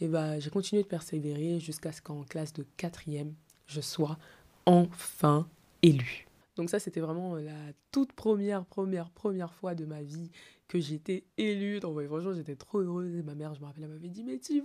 Et 0.00 0.08
bah, 0.08 0.38
j'ai 0.38 0.50
continué 0.50 0.82
de 0.82 0.88
persévérer 0.88 1.58
jusqu'à 1.60 1.92
ce 1.92 2.00
qu'en 2.00 2.22
classe 2.22 2.52
de 2.52 2.64
quatrième, 2.76 3.34
je 3.66 3.80
sois 3.80 4.18
enfin 4.66 5.48
élue. 5.82 6.26
Donc 6.56 6.70
ça, 6.70 6.78
c'était 6.78 7.00
vraiment 7.00 7.36
la 7.36 7.72
toute 7.92 8.12
première, 8.12 8.64
première, 8.64 9.10
première 9.10 9.54
fois 9.54 9.74
de 9.74 9.84
ma 9.84 10.02
vie 10.02 10.30
que 10.66 10.78
j'étais 10.78 11.24
élue. 11.36 11.80
Donc 11.80 12.02
franchement, 12.06 12.34
j'étais 12.34 12.56
trop 12.56 12.80
heureuse. 12.80 13.14
Et 13.14 13.22
ma 13.22 13.34
mère, 13.34 13.54
je 13.54 13.60
me 13.60 13.66
rappelle, 13.66 13.84
elle 13.84 13.90
m'avait 13.90 14.08
dit, 14.08 14.24
mais 14.24 14.38
tu 14.38 14.62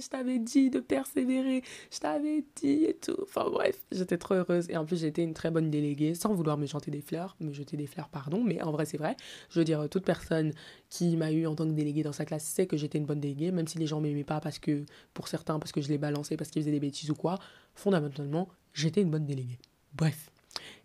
je 0.00 0.08
t'avais 0.08 0.38
dit 0.38 0.70
de 0.70 0.80
persévérer, 0.80 1.62
je 1.90 1.98
t'avais 1.98 2.44
dit 2.56 2.84
et 2.84 2.94
tout. 2.94 3.16
Enfin 3.22 3.48
bref, 3.50 3.80
j'étais 3.90 4.18
trop 4.18 4.34
heureuse. 4.34 4.68
Et 4.70 4.76
en 4.76 4.84
plus, 4.84 5.00
j'étais 5.00 5.22
une 5.22 5.34
très 5.34 5.50
bonne 5.50 5.70
déléguée, 5.70 6.14
sans 6.14 6.34
vouloir 6.34 6.58
me 6.58 6.66
chanter 6.66 6.90
des 6.90 7.00
fleurs, 7.00 7.36
me 7.40 7.52
jeter 7.52 7.76
des 7.76 7.86
fleurs, 7.86 8.08
pardon. 8.08 8.42
Mais 8.42 8.62
en 8.62 8.72
vrai, 8.72 8.84
c'est 8.84 8.98
vrai. 8.98 9.16
Je 9.50 9.58
veux 9.58 9.64
dire, 9.64 9.88
toute 9.90 10.04
personne 10.04 10.52
qui 10.88 11.16
m'a 11.16 11.32
eu 11.32 11.46
en 11.46 11.54
tant 11.54 11.66
que 11.66 11.72
déléguée 11.72 12.02
dans 12.02 12.12
sa 12.12 12.24
classe 12.24 12.44
sait 12.44 12.66
que 12.66 12.76
j'étais 12.76 12.98
une 12.98 13.06
bonne 13.06 13.20
déléguée, 13.20 13.50
même 13.50 13.66
si 13.66 13.78
les 13.78 13.86
gens 13.86 14.00
m'aimaient 14.00 14.24
pas 14.24 14.40
parce 14.40 14.58
que, 14.58 14.84
pour 15.14 15.28
certains, 15.28 15.58
parce 15.58 15.72
que 15.72 15.80
je 15.80 15.88
les 15.88 15.98
balançais, 15.98 16.36
parce 16.36 16.50
qu'ils 16.50 16.62
faisaient 16.62 16.72
des 16.72 16.80
bêtises 16.80 17.10
ou 17.10 17.14
quoi. 17.14 17.38
Fondamentalement, 17.74 18.48
j'étais 18.74 19.02
une 19.02 19.10
bonne 19.10 19.26
déléguée. 19.26 19.58
Bref. 19.94 20.30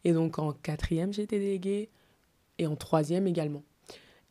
Et 0.04 0.14
donc 0.14 0.40
en 0.40 0.54
quatrième, 0.54 1.14
j'étais 1.14 1.40
déléguée. 1.40 1.90
Et 2.60 2.68
en 2.68 2.76
troisième 2.76 3.28
également. 3.28 3.64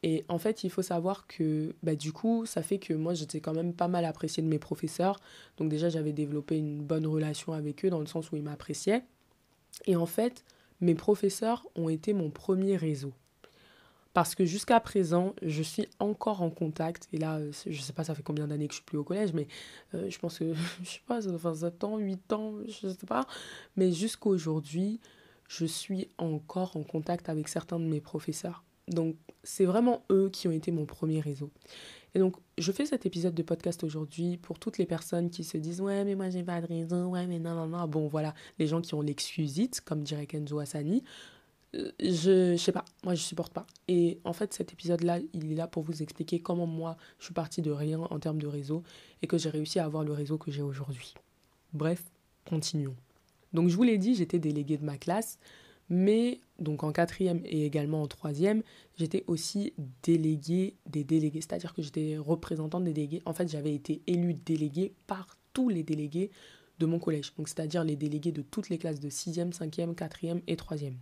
Et 0.02 0.24
en 0.28 0.38
fait, 0.38 0.62
il 0.62 0.70
faut 0.70 0.82
savoir 0.82 1.26
que 1.26 1.74
bah, 1.82 1.96
du 1.96 2.12
coup, 2.12 2.46
ça 2.46 2.62
fait 2.62 2.78
que 2.78 2.94
moi, 2.94 3.14
j'étais 3.14 3.40
quand 3.40 3.54
même 3.54 3.72
pas 3.72 3.88
mal 3.88 4.04
appréciée 4.04 4.42
de 4.42 4.48
mes 4.48 4.58
professeurs. 4.58 5.18
Donc 5.56 5.68
déjà, 5.68 5.88
j'avais 5.88 6.12
développé 6.12 6.58
une 6.58 6.82
bonne 6.82 7.06
relation 7.06 7.52
avec 7.52 7.84
eux 7.84 7.90
dans 7.90 8.00
le 8.00 8.06
sens 8.06 8.30
où 8.30 8.36
ils 8.36 8.42
m'appréciaient. 8.42 9.02
Et 9.86 9.96
en 9.96 10.06
fait, 10.06 10.44
mes 10.80 10.94
professeurs 10.94 11.66
ont 11.74 11.88
été 11.88 12.12
mon 12.12 12.30
premier 12.30 12.76
réseau. 12.76 13.12
Parce 14.12 14.34
que 14.34 14.46
jusqu'à 14.46 14.80
présent, 14.80 15.34
je 15.42 15.62
suis 15.62 15.88
encore 15.98 16.40
en 16.40 16.48
contact. 16.48 17.08
Et 17.12 17.18
là, 17.18 17.38
je 17.66 17.80
sais 17.80 17.92
pas, 17.92 18.04
ça 18.04 18.14
fait 18.14 18.22
combien 18.22 18.46
d'années 18.46 18.66
que 18.66 18.72
je 18.72 18.78
suis 18.78 18.84
plus 18.86 18.96
au 18.96 19.04
collège, 19.04 19.34
mais 19.34 19.46
euh, 19.94 20.08
je 20.08 20.18
pense 20.18 20.38
que, 20.38 20.54
je 20.82 20.88
sais 20.88 21.00
pas, 21.06 21.20
ça 21.20 21.36
faire 21.36 21.54
7 21.54 21.84
ans, 21.84 21.98
8 21.98 22.32
ans, 22.32 22.54
je 22.66 22.88
sais 22.88 23.06
pas. 23.06 23.26
Mais 23.76 23.92
jusqu'à 23.92 24.28
aujourd'hui, 24.30 25.00
je 25.48 25.66
suis 25.66 26.08
encore 26.16 26.76
en 26.76 26.82
contact 26.82 27.28
avec 27.28 27.48
certains 27.48 27.78
de 27.78 27.84
mes 27.84 28.00
professeurs. 28.00 28.64
Donc, 28.88 29.16
c'est 29.42 29.64
vraiment 29.64 30.02
eux 30.10 30.30
qui 30.32 30.48
ont 30.48 30.52
été 30.52 30.70
mon 30.70 30.86
premier 30.86 31.20
réseau. 31.20 31.50
Et 32.14 32.18
donc, 32.18 32.36
je 32.56 32.72
fais 32.72 32.86
cet 32.86 33.04
épisode 33.04 33.34
de 33.34 33.42
podcast 33.42 33.84
aujourd'hui 33.84 34.38
pour 34.38 34.58
toutes 34.58 34.78
les 34.78 34.86
personnes 34.86 35.28
qui 35.28 35.44
se 35.44 35.58
disent 35.58 35.80
Ouais, 35.80 36.04
mais 36.04 36.14
moi, 36.14 36.30
j'ai 36.30 36.42
pas 36.42 36.60
de 36.60 36.66
réseau, 36.66 37.08
ouais, 37.08 37.26
mais 37.26 37.38
non, 37.38 37.54
non, 37.54 37.66
non. 37.66 37.86
Bon, 37.86 38.06
voilà, 38.06 38.34
les 38.58 38.66
gens 38.66 38.80
qui 38.80 38.94
ont 38.94 39.02
l'excusite, 39.02 39.80
comme 39.82 40.02
dirait 40.02 40.26
Kenzo 40.26 40.58
Asani. 40.58 41.02
Euh, 41.74 41.90
je, 42.00 42.52
je 42.52 42.56
sais 42.56 42.72
pas, 42.72 42.84
moi, 43.04 43.14
je 43.14 43.22
supporte 43.22 43.52
pas. 43.52 43.66
Et 43.88 44.20
en 44.24 44.32
fait, 44.32 44.54
cet 44.54 44.72
épisode-là, 44.72 45.18
il 45.34 45.52
est 45.52 45.56
là 45.56 45.66
pour 45.66 45.82
vous 45.82 46.02
expliquer 46.02 46.40
comment 46.40 46.66
moi, 46.66 46.96
je 47.18 47.24
suis 47.26 47.34
partie 47.34 47.60
de 47.60 47.70
rien 47.70 47.98
en 47.98 48.18
termes 48.18 48.40
de 48.40 48.46
réseau 48.46 48.82
et 49.20 49.26
que 49.26 49.36
j'ai 49.36 49.50
réussi 49.50 49.78
à 49.78 49.84
avoir 49.84 50.04
le 50.04 50.12
réseau 50.12 50.38
que 50.38 50.50
j'ai 50.50 50.62
aujourd'hui. 50.62 51.14
Bref, 51.72 52.02
continuons. 52.48 52.96
Donc, 53.52 53.68
je 53.68 53.76
vous 53.76 53.82
l'ai 53.82 53.98
dit, 53.98 54.14
j'étais 54.14 54.38
déléguée 54.38 54.78
de 54.78 54.84
ma 54.84 54.96
classe. 54.96 55.38
Mais 55.88 56.40
donc 56.58 56.82
en 56.82 56.92
quatrième 56.92 57.40
et 57.44 57.66
également 57.66 58.02
en 58.02 58.06
troisième, 58.06 58.62
j'étais 58.96 59.24
aussi 59.26 59.74
déléguée 60.02 60.76
des 60.86 61.04
délégués, 61.04 61.40
c'est-à-dire 61.40 61.74
que 61.74 61.82
j'étais 61.82 62.16
représentante 62.18 62.84
des 62.84 62.92
délégués. 62.92 63.22
En 63.26 63.34
fait, 63.34 63.48
j'avais 63.48 63.74
été 63.74 64.02
élue 64.06 64.34
déléguée 64.34 64.94
par 65.06 65.36
tous 65.52 65.68
les 65.68 65.82
délégués 65.82 66.30
de 66.78 66.86
mon 66.86 66.98
collège, 66.98 67.32
donc 67.36 67.48
c'est-à-dire 67.48 67.84
les 67.84 67.96
délégués 67.96 68.32
de 68.32 68.42
toutes 68.42 68.68
les 68.68 68.78
classes 68.78 69.00
de 69.00 69.08
6e, 69.08 69.52
5e, 69.52 69.94
4e 69.94 70.42
et 70.46 70.56
3e. 70.56 70.92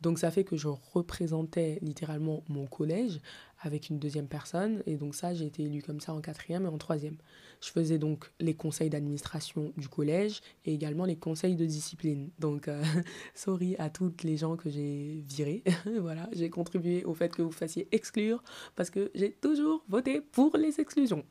Donc 0.00 0.18
ça 0.18 0.30
fait 0.30 0.44
que 0.44 0.56
je 0.56 0.68
représentais 0.68 1.78
littéralement 1.82 2.42
mon 2.48 2.66
collège 2.66 3.20
avec 3.60 3.90
une 3.90 3.98
deuxième 3.98 4.26
personne. 4.26 4.82
Et 4.86 4.96
donc 4.96 5.14
ça, 5.14 5.34
j'ai 5.34 5.46
été 5.46 5.64
élue 5.64 5.82
comme 5.82 6.00
ça 6.00 6.12
en 6.12 6.20
quatrième 6.20 6.64
et 6.64 6.68
en 6.68 6.78
troisième. 6.78 7.16
Je 7.60 7.70
faisais 7.70 7.98
donc 7.98 8.30
les 8.40 8.54
conseils 8.54 8.90
d'administration 8.90 9.72
du 9.76 9.88
collège 9.88 10.40
et 10.64 10.72
également 10.72 11.04
les 11.04 11.16
conseils 11.16 11.56
de 11.56 11.66
discipline. 11.66 12.30
Donc, 12.38 12.68
euh, 12.68 12.82
sorry 13.34 13.76
à 13.78 13.90
toutes 13.90 14.22
les 14.22 14.36
gens 14.36 14.56
que 14.56 14.70
j'ai 14.70 15.22
virés. 15.26 15.62
voilà, 16.00 16.28
j'ai 16.32 16.50
contribué 16.50 17.04
au 17.04 17.14
fait 17.14 17.34
que 17.34 17.42
vous 17.42 17.52
fassiez 17.52 17.88
exclure 17.92 18.42
parce 18.76 18.90
que 18.90 19.10
j'ai 19.14 19.32
toujours 19.32 19.84
voté 19.88 20.20
pour 20.20 20.56
les 20.56 20.80
exclusions. 20.80 21.24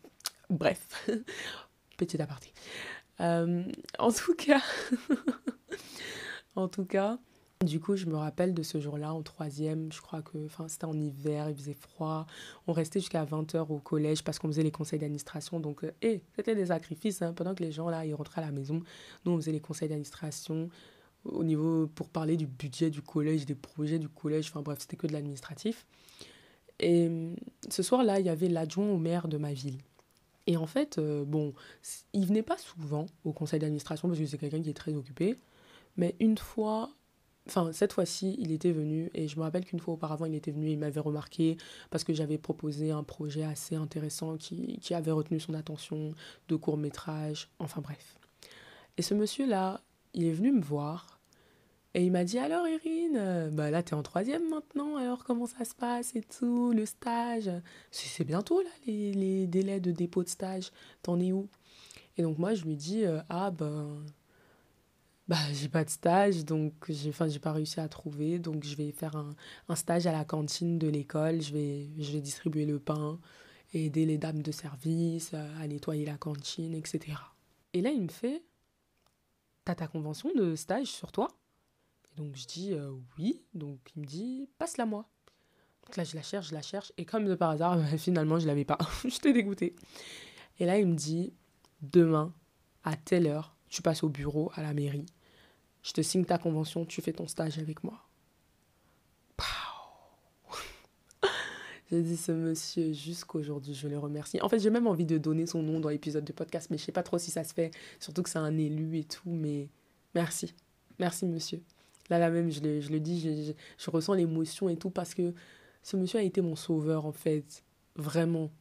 Bref, 0.49 1.09
petit 1.97 2.21
aparté. 2.21 2.53
Euh, 3.21 3.63
en 3.97 4.11
tout 4.11 4.33
cas, 4.33 4.61
en 6.55 6.67
tout 6.67 6.85
cas, 6.85 7.19
du 7.65 7.81
coup, 7.81 7.97
je 7.97 8.05
me 8.05 8.15
rappelle 8.15 8.53
de 8.53 8.63
ce 8.63 8.79
jour-là, 8.79 9.13
en 9.13 9.21
troisième, 9.21 9.91
je 9.91 9.99
crois 9.99 10.21
que 10.21 10.47
c'était 10.69 10.85
en 10.85 10.97
hiver, 10.97 11.49
il 11.49 11.55
faisait 11.55 11.73
froid. 11.73 12.25
On 12.67 12.71
restait 12.71 13.01
jusqu'à 13.01 13.25
20h 13.25 13.67
au 13.69 13.79
collège 13.79 14.23
parce 14.23 14.39
qu'on 14.39 14.47
faisait 14.47 14.63
les 14.63 14.71
conseils 14.71 14.97
d'administration. 14.97 15.59
Donc, 15.59 15.83
euh, 15.83 16.19
c'était 16.37 16.55
des 16.55 16.67
sacrifices. 16.67 17.21
Hein. 17.21 17.33
Pendant 17.33 17.53
que 17.53 17.61
les 17.61 17.73
gens, 17.73 17.89
là, 17.89 18.05
ils 18.05 18.13
rentraient 18.13 18.41
à 18.41 18.45
la 18.45 18.53
maison, 18.53 18.81
nous, 19.25 19.33
on 19.33 19.35
faisait 19.35 19.51
les 19.51 19.59
conseils 19.59 19.89
d'administration 19.89 20.69
au 21.25 21.43
niveau 21.43 21.87
pour 21.87 22.07
parler 22.07 22.37
du 22.37 22.47
budget 22.47 22.89
du 22.89 23.01
collège, 23.01 23.45
des 23.45 23.55
projets 23.55 23.99
du 23.99 24.07
collège. 24.07 24.47
Enfin, 24.51 24.61
bref, 24.61 24.79
c'était 24.79 24.95
que 24.95 25.07
de 25.07 25.11
l'administratif. 25.11 25.85
Et 26.79 27.09
euh, 27.09 27.35
ce 27.69 27.83
soir-là, 27.83 28.21
il 28.21 28.25
y 28.25 28.29
avait 28.29 28.47
l'adjoint 28.47 28.89
au 28.89 28.97
maire 28.97 29.27
de 29.27 29.37
ma 29.37 29.51
ville. 29.51 29.79
Et 30.47 30.55
en 30.55 30.65
fait, 30.65 30.97
euh, 30.97 31.25
bon, 31.25 31.53
il 32.13 32.25
venait 32.25 32.41
pas 32.41 32.57
souvent 32.57 33.05
au 33.25 33.33
conseil 33.33 33.59
d'administration 33.59 34.07
parce 34.07 34.17
que 34.17 34.25
c'est 34.25 34.37
quelqu'un 34.37 34.61
qui 34.61 34.69
est 34.69 34.73
très 34.73 34.93
occupé. 34.93 35.37
Mais 35.97 36.15
une 36.21 36.37
fois, 36.37 36.89
Enfin, 37.47 37.71
cette 37.71 37.93
fois-ci, 37.93 38.35
il 38.37 38.51
était 38.51 38.71
venu 38.71 39.09
et 39.15 39.27
je 39.27 39.37
me 39.37 39.41
rappelle 39.41 39.65
qu'une 39.65 39.79
fois 39.79 39.95
auparavant, 39.95 40.25
il 40.25 40.35
était 40.35 40.51
venu 40.51 40.67
et 40.67 40.73
il 40.73 40.79
m'avait 40.79 40.99
remarqué 40.99 41.57
parce 41.89 42.03
que 42.03 42.13
j'avais 42.13 42.37
proposé 42.37 42.91
un 42.91 43.03
projet 43.03 43.43
assez 43.43 43.75
intéressant 43.75 44.37
qui, 44.37 44.77
qui 44.79 44.93
avait 44.93 45.11
retenu 45.11 45.39
son 45.39 45.55
attention, 45.55 46.13
de 46.47 46.55
court 46.55 46.77
métrage, 46.77 47.49
enfin 47.57 47.81
bref. 47.81 48.19
Et 48.97 49.01
ce 49.01 49.13
monsieur-là, 49.15 49.81
il 50.13 50.25
est 50.25 50.33
venu 50.33 50.51
me 50.51 50.61
voir 50.61 51.19
et 51.95 52.05
il 52.05 52.11
m'a 52.11 52.23
dit 52.23 52.37
Alors, 52.37 52.67
Irine, 52.67 53.49
bah 53.51 53.71
là, 53.71 53.81
t'es 53.81 53.95
en 53.95 54.03
troisième 54.03 54.47
maintenant, 54.49 54.97
alors 54.97 55.23
comment 55.23 55.47
ça 55.47 55.65
se 55.65 55.73
passe 55.73 56.15
et 56.15 56.21
tout, 56.21 56.71
le 56.71 56.85
stage? 56.85 57.49
C'est 57.89 58.23
bientôt 58.23 58.61
là, 58.61 58.69
les, 58.85 59.11
les, 59.13 59.47
délais 59.47 59.79
de 59.79 59.91
dépôt 59.91 60.23
de 60.23 60.29
stage, 60.29 60.71
t'en 61.01 61.19
es 61.19 61.31
où? 61.31 61.49
Et 62.17 62.21
donc, 62.21 62.37
moi, 62.37 62.53
je 62.53 62.65
lui 62.65 62.75
dis 62.75 63.03
Ah, 63.29 63.49
ben 63.49 64.03
bah, 65.29 65.37
j'ai 65.53 65.69
pas 65.69 65.85
de 65.85 65.91
stage, 65.91 66.43
donc 66.43 66.73
j'ai 66.89 67.09
enfin, 67.09 67.27
pas 67.39 67.53
réussi 67.53 67.79
à 67.79 67.87
trouver. 67.87 68.39
Donc, 68.39 68.63
je 68.63 68.75
vais 68.75 68.91
faire 68.91 69.15
un, 69.15 69.35
un 69.67 69.75
stage 69.75 70.07
à 70.07 70.11
la 70.11 70.25
cantine 70.25 70.79
de 70.79 70.87
l'école. 70.87 71.39
Je 71.39 71.53
vais, 71.53 71.87
je 71.99 72.11
vais 72.11 72.19
distribuer 72.19 72.65
le 72.65 72.79
pain, 72.79 73.19
aider 73.75 74.07
les 74.07 74.17
dames 74.17 74.41
de 74.41 74.51
service 74.51 75.35
à 75.35 75.67
nettoyer 75.67 76.03
la 76.03 76.17
cantine, 76.17 76.73
etc. 76.73 77.15
Et 77.73 77.81
là, 77.81 77.91
il 77.91 78.01
me 78.01 78.09
fait 78.09 78.43
T'as 79.65 79.75
ta 79.75 79.87
convention 79.87 80.31
de 80.35 80.55
stage 80.55 80.87
sur 80.87 81.11
toi? 81.11 81.27
Et 82.11 82.15
donc, 82.15 82.35
je 82.35 82.47
dis 82.47 82.73
euh, 82.73 82.91
Oui. 83.19 83.43
Donc, 83.53 83.77
il 83.95 84.01
me 84.01 84.07
dit 84.07 84.49
Passe-la 84.57 84.87
moi. 84.87 85.07
Donc 85.85 85.95
là, 85.95 86.03
je 86.05 86.15
la 86.15 86.23
cherche, 86.23 86.49
je 86.49 86.55
la 86.55 86.63
cherche. 86.63 86.91
Et 86.97 87.05
comme 87.05 87.25
de 87.25 87.35
par 87.35 87.51
hasard, 87.51 87.79
finalement, 87.99 88.39
je 88.39 88.47
l'avais 88.47 88.65
pas. 88.65 88.79
J'étais 89.05 89.31
dégoûtée. 89.31 89.75
Et 90.57 90.65
là, 90.65 90.79
il 90.79 90.87
me 90.87 90.95
dit 90.95 91.33
Demain, 91.83 92.33
à 92.83 92.95
telle 92.95 93.27
heure, 93.27 93.55
tu 93.69 93.83
passes 93.83 94.01
au 94.01 94.09
bureau 94.09 94.51
à 94.55 94.63
la 94.63 94.73
mairie 94.73 95.05
je 95.83 95.93
te 95.93 96.01
signe 96.01 96.25
ta 96.25 96.37
convention, 96.37 96.85
tu 96.85 97.01
fais 97.01 97.13
ton 97.13 97.27
stage 97.27 97.57
avec 97.59 97.83
moi. 97.83 98.05
J'ai 101.91 102.01
dit 102.01 102.17
ce 102.17 102.31
monsieur 102.31 102.93
jusqu'aujourd'hui, 102.93 103.73
je 103.73 103.87
le 103.87 103.97
remercie. 103.97 104.41
En 104.41 104.49
fait, 104.49 104.59
j'ai 104.59 104.69
même 104.69 104.87
envie 104.87 105.05
de 105.05 105.17
donner 105.17 105.45
son 105.45 105.63
nom 105.63 105.79
dans 105.79 105.89
l'épisode 105.89 106.25
de 106.25 106.33
podcast, 106.33 106.69
mais 106.69 106.77
je 106.77 106.83
sais 106.83 106.91
pas 106.91 107.03
trop 107.03 107.17
si 107.17 107.31
ça 107.31 107.43
se 107.43 107.53
fait, 107.53 107.71
surtout 107.99 108.21
que 108.23 108.29
c'est 108.29 108.37
un 108.39 108.57
élu 108.57 108.97
et 108.97 109.05
tout, 109.05 109.29
mais 109.29 109.69
merci. 110.13 110.53
Merci 110.99 111.25
monsieur. 111.25 111.61
Là, 112.09 112.19
là 112.19 112.29
même, 112.29 112.51
je 112.51 112.61
le, 112.61 112.81
je 112.81 112.91
le 112.91 112.99
dis, 112.99 113.21
je, 113.21 113.53
je 113.77 113.89
ressens 113.89 114.13
l'émotion 114.13 114.69
et 114.69 114.75
tout 114.75 114.89
parce 114.89 115.13
que 115.13 115.33
ce 115.81 115.97
monsieur 115.97 116.19
a 116.19 116.23
été 116.23 116.41
mon 116.41 116.55
sauveur, 116.55 117.05
en 117.05 117.11
fait. 117.11 117.63
Vraiment 117.95 118.51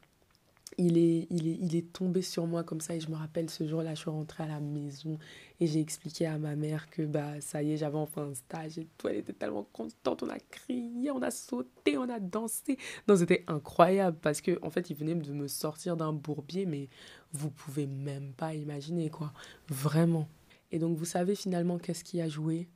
il 0.79 0.97
est, 0.97 1.27
il, 1.31 1.49
est, 1.49 1.59
il 1.61 1.77
est 1.77 1.93
tombé 1.93 2.23
sur 2.23 2.47
moi 2.47 2.63
comme 2.63 2.81
ça 2.81 2.95
et 2.95 3.01
je 3.01 3.11
me 3.11 3.17
rappelle 3.17 3.51
ce 3.51 3.67
jour-là, 3.67 3.95
je 3.95 4.01
suis 4.01 4.11
rentrée 4.11 4.45
à 4.45 4.47
la 4.47 4.61
maison 4.61 5.19
et 5.61 5.67
j'ai 5.67 5.81
expliqué 5.81 6.27
à 6.27 6.39
ma 6.39 6.55
mère 6.57 6.89
que 6.89 7.03
bah 7.03 7.41
ça 7.41 7.63
y 7.63 7.73
est, 7.73 7.77
j'avais 7.77 7.99
enfin 7.99 8.29
un 8.31 8.35
stage 8.35 8.79
et 8.79 8.87
tout, 8.97 9.09
elle 9.09 9.17
était 9.17 9.33
tellement 9.33 9.67
contente, 9.73 10.23
on 10.23 10.29
a 10.29 10.39
crié, 10.39 11.11
on 11.11 11.21
a 11.21 11.31
sauté, 11.31 11.99
on 11.99 12.09
a 12.09 12.21
dansé. 12.21 12.79
Non, 13.09 13.17
c'était 13.17 13.45
incroyable 13.49 14.17
parce 14.23 14.41
que 14.41 14.59
en 14.63 14.71
fait, 14.71 14.89
il 14.89 14.97
venait 14.97 15.15
de 15.15 15.33
me 15.33 15.49
sortir 15.49 15.97
d'un 15.97 16.13
bourbier 16.13 16.65
mais 16.65 16.89
vous 17.33 17.51
pouvez 17.51 17.87
même 17.87 18.33
pas 18.33 18.55
imaginer 18.55 19.11
quoi, 19.11 19.33
vraiment. 19.69 20.29
Et 20.71 20.79
donc 20.79 20.97
vous 20.97 21.05
savez 21.05 21.35
finalement 21.35 21.79
qu'est-ce 21.79 22.05
qui 22.05 22.21
a 22.21 22.29
joué? 22.29 22.69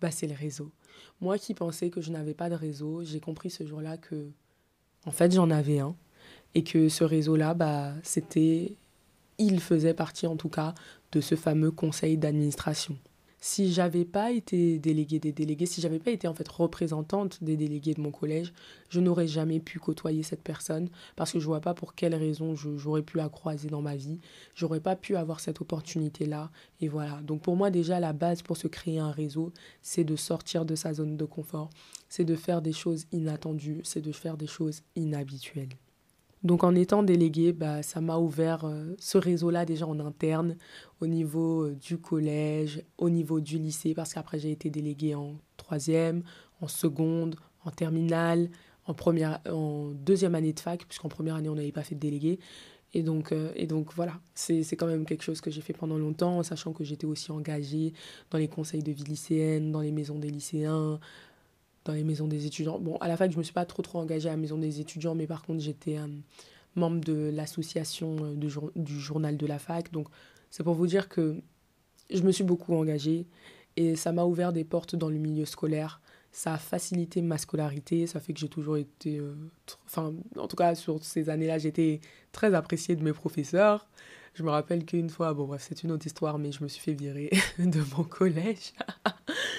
Bah 0.00 0.10
c'est 0.10 0.26
le 0.26 0.34
réseau. 0.34 0.72
Moi 1.20 1.38
qui 1.38 1.52
pensais 1.52 1.90
que 1.90 2.00
je 2.00 2.10
n'avais 2.10 2.34
pas 2.34 2.48
de 2.48 2.54
réseau, 2.54 3.04
j'ai 3.04 3.20
compris 3.20 3.50
ce 3.50 3.66
jour-là 3.66 3.98
que 3.98 4.30
en 5.06 5.12
fait, 5.12 5.32
j'en 5.32 5.50
avais 5.50 5.78
un 5.78 5.96
et 6.54 6.64
que 6.64 6.88
ce 6.88 7.04
réseau-là, 7.04 7.54
bah, 7.54 7.92
c'était, 8.02 8.76
il 9.38 9.60
faisait 9.60 9.94
partie 9.94 10.26
en 10.26 10.36
tout 10.36 10.48
cas 10.48 10.74
de 11.12 11.20
ce 11.20 11.34
fameux 11.34 11.70
conseil 11.70 12.16
d'administration. 12.16 12.96
Si 13.42 13.72
j'avais 13.72 14.04
pas 14.04 14.32
été 14.32 14.78
déléguée 14.78 15.18
des 15.18 15.32
délégués, 15.32 15.64
si 15.64 15.80
j'avais 15.80 15.98
pas 15.98 16.10
été 16.10 16.28
en 16.28 16.34
fait 16.34 16.46
représentante 16.46 17.42
des 17.42 17.56
délégués 17.56 17.94
de 17.94 18.00
mon 18.02 18.10
collège, 18.10 18.52
je 18.90 19.00
n'aurais 19.00 19.26
jamais 19.26 19.60
pu 19.60 19.78
côtoyer 19.78 20.22
cette 20.22 20.42
personne 20.42 20.90
parce 21.16 21.32
que 21.32 21.40
je 21.40 21.46
vois 21.46 21.62
pas 21.62 21.72
pour 21.72 21.94
quelle 21.94 22.14
raison 22.14 22.54
j'aurais 22.54 23.00
pu 23.00 23.16
la 23.16 23.30
croiser 23.30 23.68
dans 23.68 23.80
ma 23.80 23.96
vie. 23.96 24.18
J'aurais 24.54 24.80
pas 24.80 24.94
pu 24.94 25.16
avoir 25.16 25.40
cette 25.40 25.62
opportunité-là. 25.62 26.50
Et 26.82 26.88
voilà. 26.88 27.22
Donc 27.22 27.40
pour 27.40 27.56
moi 27.56 27.70
déjà 27.70 27.98
la 27.98 28.12
base 28.12 28.42
pour 28.42 28.58
se 28.58 28.68
créer 28.68 28.98
un 28.98 29.10
réseau, 29.10 29.54
c'est 29.80 30.04
de 30.04 30.16
sortir 30.16 30.66
de 30.66 30.74
sa 30.74 30.92
zone 30.92 31.16
de 31.16 31.24
confort, 31.24 31.70
c'est 32.10 32.24
de 32.24 32.36
faire 32.36 32.60
des 32.60 32.74
choses 32.74 33.06
inattendues, 33.10 33.80
c'est 33.84 34.02
de 34.02 34.12
faire 34.12 34.36
des 34.36 34.48
choses 34.48 34.82
inhabituelles. 34.96 35.70
Donc 36.42 36.64
en 36.64 36.74
étant 36.74 37.02
déléguée, 37.02 37.52
bah, 37.52 37.82
ça 37.82 38.00
m'a 38.00 38.16
ouvert 38.16 38.64
euh, 38.64 38.94
ce 38.98 39.18
réseau-là 39.18 39.66
déjà 39.66 39.86
en 39.86 40.00
interne, 40.00 40.56
au 41.00 41.06
niveau 41.06 41.64
euh, 41.64 41.74
du 41.74 41.98
collège, 41.98 42.82
au 42.96 43.10
niveau 43.10 43.40
du 43.40 43.58
lycée, 43.58 43.92
parce 43.92 44.14
qu'après 44.14 44.38
j'ai 44.38 44.50
été 44.50 44.70
déléguée 44.70 45.14
en 45.14 45.36
troisième, 45.58 46.22
en 46.62 46.68
seconde, 46.68 47.36
en 47.64 47.70
terminale, 47.70 48.48
en, 48.86 48.94
première, 48.94 49.40
en 49.50 49.90
deuxième 49.90 50.34
année 50.34 50.54
de 50.54 50.60
fac, 50.60 50.86
puisqu'en 50.86 51.10
première 51.10 51.34
année 51.34 51.50
on 51.50 51.54
n'avait 51.54 51.72
pas 51.72 51.82
fait 51.82 51.94
de 51.94 52.00
délégué. 52.00 52.38
Et 52.92 53.02
donc, 53.02 53.30
euh, 53.32 53.52
et 53.54 53.66
donc 53.66 53.92
voilà, 53.94 54.18
c'est 54.34 54.64
quand 54.76 54.86
même 54.86 55.04
quelque 55.04 55.22
chose 55.22 55.40
que 55.40 55.50
j'ai 55.50 55.60
fait 55.60 55.74
pendant 55.74 55.98
longtemps, 55.98 56.38
en 56.38 56.42
sachant 56.42 56.72
que 56.72 56.84
j'étais 56.84 57.06
aussi 57.06 57.30
engagée 57.30 57.92
dans 58.30 58.38
les 58.38 58.48
conseils 58.48 58.82
de 58.82 58.90
vie 58.90 59.04
lycéenne, 59.04 59.70
dans 59.70 59.80
les 59.80 59.92
maisons 59.92 60.18
des 60.18 60.30
lycéens, 60.30 60.98
dans 61.90 61.96
les 61.96 62.04
maisons 62.04 62.28
des 62.28 62.46
étudiants. 62.46 62.78
Bon, 62.78 62.96
à 62.98 63.08
la 63.08 63.16
fac, 63.16 63.32
je 63.32 63.38
me 63.38 63.42
suis 63.42 63.52
pas 63.52 63.64
trop 63.64 63.82
trop 63.82 63.98
engagée 63.98 64.28
à 64.28 64.32
la 64.32 64.36
maison 64.36 64.56
des 64.56 64.80
étudiants, 64.80 65.14
mais 65.14 65.26
par 65.26 65.42
contre, 65.42 65.60
j'étais 65.60 65.98
euh, 65.98 66.06
membre 66.76 67.00
de 67.00 67.30
l'association 67.34 68.16
euh, 68.20 68.70
du 68.76 69.00
journal 69.00 69.36
de 69.36 69.46
la 69.46 69.58
fac. 69.58 69.90
Donc, 69.92 70.06
c'est 70.50 70.62
pour 70.62 70.74
vous 70.74 70.86
dire 70.86 71.08
que 71.08 71.36
je 72.12 72.22
me 72.22 72.30
suis 72.30 72.44
beaucoup 72.44 72.74
engagée 72.74 73.26
et 73.76 73.96
ça 73.96 74.12
m'a 74.12 74.24
ouvert 74.24 74.52
des 74.52 74.64
portes 74.64 74.94
dans 74.94 75.08
le 75.08 75.18
milieu 75.18 75.44
scolaire. 75.44 76.00
Ça 76.32 76.54
a 76.54 76.58
facilité 76.58 77.22
ma 77.22 77.38
scolarité, 77.38 78.06
ça 78.06 78.20
fait 78.20 78.32
que 78.32 78.38
j'ai 78.38 78.48
toujours 78.48 78.76
été... 78.76 79.18
Euh, 79.18 79.34
enfin, 79.86 80.14
en 80.36 80.46
tout 80.46 80.56
cas, 80.56 80.76
sur 80.76 81.04
ces 81.04 81.28
années-là, 81.28 81.58
j'étais 81.58 82.00
très 82.30 82.54
appréciée 82.54 82.94
de 82.94 83.02
mes 83.02 83.12
professeurs. 83.12 83.88
Je 84.34 84.44
me 84.44 84.50
rappelle 84.50 84.84
qu'une 84.84 85.10
fois, 85.10 85.34
bon 85.34 85.46
bref, 85.46 85.66
c'est 85.68 85.82
une 85.82 85.90
autre 85.90 86.06
histoire, 86.06 86.38
mais 86.38 86.52
je 86.52 86.62
me 86.62 86.68
suis 86.68 86.80
fait 86.80 86.94
virer 86.94 87.30
de 87.58 87.80
mon 87.96 88.04
collège. 88.04 88.74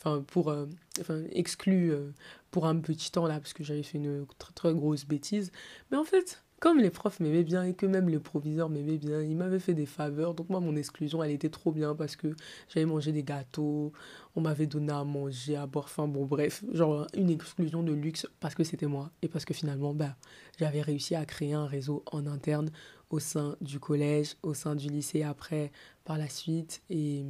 enfin 0.00 0.22
pour 0.26 0.48
euh, 0.48 0.66
enfin 1.00 1.22
exclu 1.30 1.92
euh, 1.92 2.10
pour 2.50 2.66
un 2.66 2.76
petit 2.76 3.12
temps 3.12 3.26
là 3.26 3.38
parce 3.38 3.52
que 3.52 3.62
j'avais 3.62 3.82
fait 3.82 3.98
une 3.98 4.26
très 4.38 4.52
très 4.52 4.74
grosse 4.74 5.04
bêtise 5.04 5.52
mais 5.90 5.96
en 5.96 6.04
fait 6.04 6.42
comme 6.60 6.78
les 6.78 6.90
profs 6.90 7.20
m'aimaient 7.20 7.42
bien 7.42 7.64
et 7.64 7.72
que 7.72 7.86
même 7.86 8.10
le 8.10 8.20
proviseur 8.20 8.68
m'aimait 8.68 8.98
bien, 8.98 9.22
il 9.22 9.34
m'avait 9.34 9.58
fait 9.58 9.72
des 9.72 9.86
faveurs. 9.86 10.34
Donc 10.34 10.50
moi, 10.50 10.60
mon 10.60 10.76
exclusion, 10.76 11.24
elle 11.24 11.30
était 11.30 11.48
trop 11.48 11.72
bien 11.72 11.94
parce 11.94 12.16
que 12.16 12.36
j'avais 12.68 12.84
mangé 12.84 13.12
des 13.12 13.22
gâteaux, 13.22 13.92
on 14.36 14.42
m'avait 14.42 14.66
donné 14.66 14.92
à 14.92 15.02
manger, 15.02 15.56
à 15.56 15.66
boire. 15.66 15.86
Enfin 15.86 16.06
bon, 16.06 16.26
bref, 16.26 16.62
genre 16.74 17.06
une 17.14 17.30
exclusion 17.30 17.82
de 17.82 17.94
luxe 17.94 18.26
parce 18.40 18.54
que 18.54 18.62
c'était 18.62 18.86
moi 18.86 19.10
et 19.22 19.28
parce 19.28 19.46
que 19.46 19.54
finalement, 19.54 19.94
bah, 19.94 20.16
j'avais 20.58 20.82
réussi 20.82 21.14
à 21.14 21.24
créer 21.24 21.54
un 21.54 21.66
réseau 21.66 22.04
en 22.12 22.26
interne 22.26 22.70
au 23.08 23.20
sein 23.20 23.56
du 23.62 23.80
collège, 23.80 24.36
au 24.42 24.52
sein 24.52 24.76
du 24.76 24.88
lycée 24.88 25.22
après, 25.22 25.72
par 26.04 26.18
la 26.18 26.28
suite. 26.28 26.82
Et, 26.90 27.24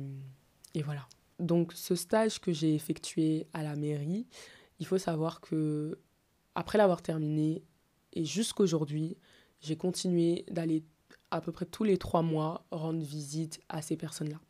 et 0.74 0.82
voilà. 0.82 1.06
Donc 1.40 1.72
ce 1.72 1.94
stage 1.94 2.40
que 2.40 2.52
j'ai 2.52 2.74
effectué 2.74 3.46
à 3.52 3.62
la 3.62 3.76
mairie, 3.76 4.26
il 4.78 4.86
faut 4.86 4.98
savoir 4.98 5.40
que 5.40 5.98
après 6.54 6.78
l'avoir 6.78 7.02
terminé 7.02 7.62
et 8.12 8.24
jusqu'aujourd'hui, 8.24 9.16
j'ai 9.60 9.76
continué 9.76 10.44
d'aller 10.50 10.84
à 11.30 11.40
peu 11.40 11.52
près 11.52 11.66
tous 11.66 11.84
les 11.84 11.96
trois 11.96 12.22
mois 12.22 12.66
rendre 12.70 13.02
visite 13.02 13.60
à 13.68 13.82
ces 13.82 13.96
personnes-là. 13.96 14.40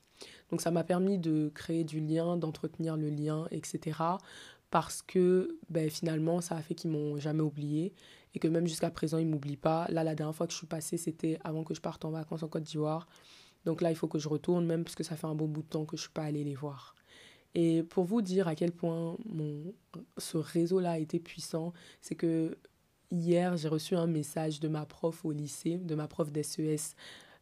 Donc 0.51 0.61
ça 0.61 0.71
m'a 0.71 0.85
permis 0.85 1.19
de 1.19 1.51
créer 1.55 1.85
du 1.85 2.01
lien, 2.01 2.37
d'entretenir 2.37 2.97
le 2.97 3.09
lien, 3.09 3.47
etc. 3.51 3.99
Parce 4.71 5.03
que 5.03 5.59
ben, 5.69 5.91
finalement, 5.91 6.41
ça 6.41 6.57
a 6.57 6.63
fait 6.63 6.75
qu'ils 6.75 6.91
m'ont 6.91 7.19
jamais 7.19 7.43
oublié 7.43 7.93
et 8.35 8.39
que 8.39 8.49
même 8.49 8.67
jusqu'à 8.67 8.91
présent, 8.91 9.19
ils 9.19 9.27
m'oublient 9.27 9.57
pas. 9.57 9.87
Là, 9.91 10.05
la 10.05 10.15
dernière 10.15 10.35
fois 10.35 10.47
que 10.47 10.53
je 10.53 10.59
suis 10.59 10.67
passée, 10.67 10.97
c'était 10.97 11.39
avant 11.43 11.65
que 11.65 11.75
je 11.75 11.81
parte 11.81 12.05
en 12.05 12.11
vacances 12.11 12.43
en 12.43 12.49
Côte 12.49 12.63
d'Ivoire. 12.63 13.09
Donc 13.65 13.81
là, 13.81 13.91
il 13.91 13.97
faut 13.97 14.09
que 14.09 14.19
je 14.19 14.29
retourne, 14.29 14.67
même 14.67 14.85
parce 14.85 14.95
que 14.95 15.05
ça 15.05 15.17
fait 15.17 15.27
un 15.27 15.35
bon 15.35 15.49
bout 15.49 15.63
de 15.63 15.69
temps 15.69 15.85
que 15.85 15.97
je 15.97 16.03
ne 16.03 16.05
suis 16.05 16.13
pas 16.13 16.25
allée 16.25 16.45
les 16.45 16.55
voir. 16.55 16.95
Et 17.55 17.83
pour 17.83 18.05
vous 18.05 18.23
dire 18.23 18.49
à 18.49 18.55
quel 18.55 18.73
point 18.73 19.17
mon, 19.27 19.75
ce 20.19 20.39
réseau-là 20.39 20.93
a 20.93 20.99
été 20.99 21.19
puissant, 21.19 21.73
c'est 22.01 22.15
que 22.15 22.57
hier, 23.11 23.57
j'ai 23.57 23.69
reçu 23.69 23.97
un 23.97 24.07
message 24.07 24.61
de 24.61 24.69
ma 24.69 24.87
prof 24.87 25.25
au 25.25 25.33
lycée, 25.33 25.79
de 25.79 25.95
ma 25.95 26.07
prof 26.07 26.31
d'SES, 26.31 26.95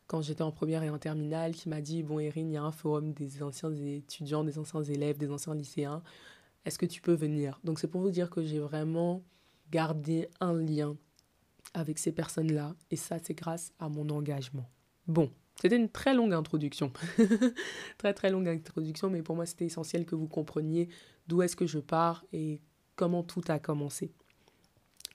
quand 0.07 0.23
j'étais 0.23 0.43
en 0.43 0.51
première 0.51 0.83
et 0.83 0.89
en 0.89 0.99
terminale, 0.99 1.55
qui 1.55 1.69
m'a 1.69 1.83
dit, 1.83 2.03
bon 2.03 2.19
Erin, 2.19 2.41
il 2.41 2.53
y 2.53 2.57
a 2.57 2.63
un 2.63 2.73
forum 2.73 3.13
des 3.13 3.43
anciens 3.43 3.71
étudiants, 3.75 4.43
des 4.43 4.59
anciens 4.59 4.83
élèves, 4.83 5.19
des 5.19 5.31
anciens 5.31 5.55
lycéens. 5.55 6.03
Est-ce 6.65 6.79
que 6.79 6.87
tu 6.87 7.03
peux 7.03 7.13
venir? 7.13 7.61
Donc 7.63 7.79
c'est 7.79 7.89
pour 7.89 8.01
vous 8.01 8.11
dire 8.11 8.31
que 8.31 8.43
j'ai 8.43 8.59
vraiment 8.59 9.23
gardé 9.71 10.29
un 10.41 10.55
lien 10.55 10.97
avec 11.75 11.99
ces 11.99 12.13
personnes-là. 12.13 12.75
Et 12.91 12.97
ça, 12.97 13.19
c'est 13.23 13.35
grâce 13.35 13.73
à 13.79 13.91
mon 13.91 14.09
engagement. 14.09 14.71
Bon, 15.07 15.31
c'était 15.61 15.77
une 15.77 15.89
très 15.89 16.15
longue 16.15 16.33
introduction. 16.33 16.93
très 17.99 18.15
très 18.15 18.31
longue 18.31 18.49
introduction, 18.49 19.11
mais 19.11 19.23
pour 19.23 19.37
moi 19.37 19.47
c'était 19.47 19.67
essentiel 19.67 20.07
que 20.07 20.15
vous 20.15 20.29
compreniez 20.29 20.89
d'où 21.27 21.43
est-ce 21.43 21.57
que 21.57 21.67
je 21.67 21.79
pars 21.79 22.25
et 22.33 22.61
comment 22.97 23.23
tout 23.23 23.43
a 23.49 23.59
commencé. 23.59 24.13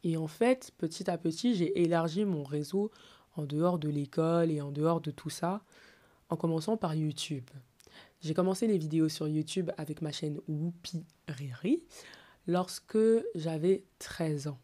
Et 0.03 0.17
en 0.17 0.27
fait, 0.27 0.71
petit 0.77 1.09
à 1.09 1.17
petit, 1.17 1.55
j'ai 1.55 1.81
élargi 1.81 2.25
mon 2.25 2.43
réseau 2.43 2.91
en 3.35 3.45
dehors 3.45 3.79
de 3.79 3.89
l'école 3.89 4.51
et 4.51 4.61
en 4.61 4.71
dehors 4.71 5.01
de 5.01 5.11
tout 5.11 5.29
ça, 5.29 5.63
en 6.29 6.35
commençant 6.35 6.77
par 6.77 6.93
YouTube. 6.93 7.49
J'ai 8.21 8.33
commencé 8.33 8.67
les 8.67 8.77
vidéos 8.77 9.09
sur 9.09 9.27
YouTube 9.27 9.71
avec 9.77 10.01
ma 10.01 10.11
chaîne 10.11 10.39
Whoopi 10.47 11.05
Riri 11.27 11.83
lorsque 12.47 12.97
j'avais 13.35 13.85
13 13.99 14.47
ans. 14.47 14.59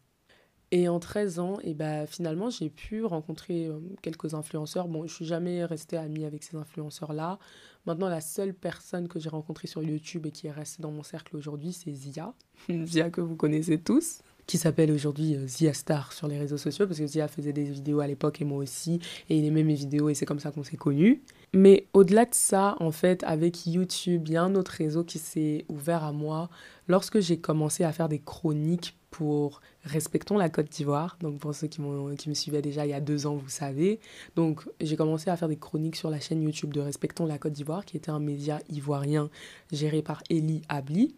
Et 0.72 0.88
en 0.88 1.00
13 1.00 1.40
ans, 1.40 1.58
et 1.64 1.74
ben, 1.74 2.06
finalement, 2.06 2.48
j'ai 2.48 2.70
pu 2.70 3.04
rencontrer 3.04 3.66
euh, 3.66 3.80
quelques 4.02 4.34
influenceurs. 4.34 4.86
Bon, 4.86 5.04
je 5.04 5.12
suis 5.12 5.24
jamais 5.24 5.64
restée 5.64 5.96
amie 5.96 6.24
avec 6.24 6.44
ces 6.44 6.56
influenceurs-là. 6.56 7.40
Maintenant, 7.86 8.08
la 8.08 8.20
seule 8.20 8.54
personne 8.54 9.08
que 9.08 9.18
j'ai 9.18 9.30
rencontrée 9.30 9.66
sur 9.66 9.82
YouTube 9.82 10.26
et 10.26 10.30
qui 10.30 10.46
est 10.46 10.52
restée 10.52 10.80
dans 10.80 10.92
mon 10.92 11.02
cercle 11.02 11.36
aujourd'hui, 11.36 11.72
c'est 11.72 11.92
Zia. 11.92 12.34
Zia 12.84 13.10
que 13.10 13.20
vous 13.20 13.34
connaissez 13.34 13.78
tous, 13.78 14.20
qui 14.46 14.58
s'appelle 14.58 14.92
aujourd'hui 14.92 15.34
euh, 15.34 15.44
Zia 15.48 15.72
Star 15.72 16.12
sur 16.12 16.28
les 16.28 16.38
réseaux 16.38 16.58
sociaux, 16.58 16.86
parce 16.86 17.00
que 17.00 17.06
Zia 17.06 17.26
faisait 17.26 17.52
des 17.52 17.64
vidéos 17.64 17.98
à 17.98 18.06
l'époque 18.06 18.40
et 18.40 18.44
moi 18.44 18.58
aussi, 18.58 19.00
et 19.28 19.36
il 19.36 19.44
aimait 19.44 19.64
mes 19.64 19.74
vidéos 19.74 20.08
et 20.08 20.14
c'est 20.14 20.26
comme 20.26 20.38
ça 20.38 20.52
qu'on 20.52 20.62
s'est 20.62 20.76
connus. 20.76 21.20
Mais 21.52 21.88
au-delà 21.94 22.26
de 22.26 22.34
ça, 22.34 22.76
en 22.78 22.92
fait, 22.92 23.24
avec 23.24 23.66
YouTube, 23.66 24.28
il 24.28 24.34
y 24.34 24.36
a 24.36 24.44
un 24.44 24.54
autre 24.54 24.70
réseau 24.70 25.02
qui 25.02 25.18
s'est 25.18 25.64
ouvert 25.68 26.04
à 26.04 26.12
moi 26.12 26.48
lorsque 26.86 27.18
j'ai 27.18 27.40
commencé 27.40 27.82
à 27.82 27.90
faire 27.90 28.08
des 28.08 28.20
chroniques 28.20 28.96
pour 29.10 29.60
Respectons 29.84 30.36
la 30.36 30.50
Côte 30.50 30.68
d'Ivoire. 30.68 31.16
Donc 31.20 31.38
pour 31.38 31.54
ceux 31.54 31.66
qui, 31.66 31.80
me 31.80 32.34
suivaient 32.34 32.62
déjà 32.62 32.86
il 32.86 32.90
y 32.90 32.94
a 32.94 33.00
deux 33.00 33.26
ans, 33.26 33.34
vous 33.34 33.48
savez. 33.48 33.98
Donc 34.36 34.68
j'ai 34.80 34.96
commencé 34.96 35.30
à 35.30 35.36
faire 35.36 35.48
des 35.48 35.56
chroniques 35.56 35.96
sur 35.96 36.10
la 36.10 36.20
chaîne 36.20 36.42
YouTube 36.42 36.72
de 36.72 36.80
Respectons 36.80 37.26
la 37.26 37.38
Côte 37.38 37.52
d'Ivoire, 37.52 37.84
qui 37.84 37.96
était 37.96 38.10
un 38.10 38.20
média 38.20 38.60
ivoirien 38.68 39.30
géré 39.72 40.02
par 40.02 40.22
Eli 40.28 40.62
Abli. 40.68 41.14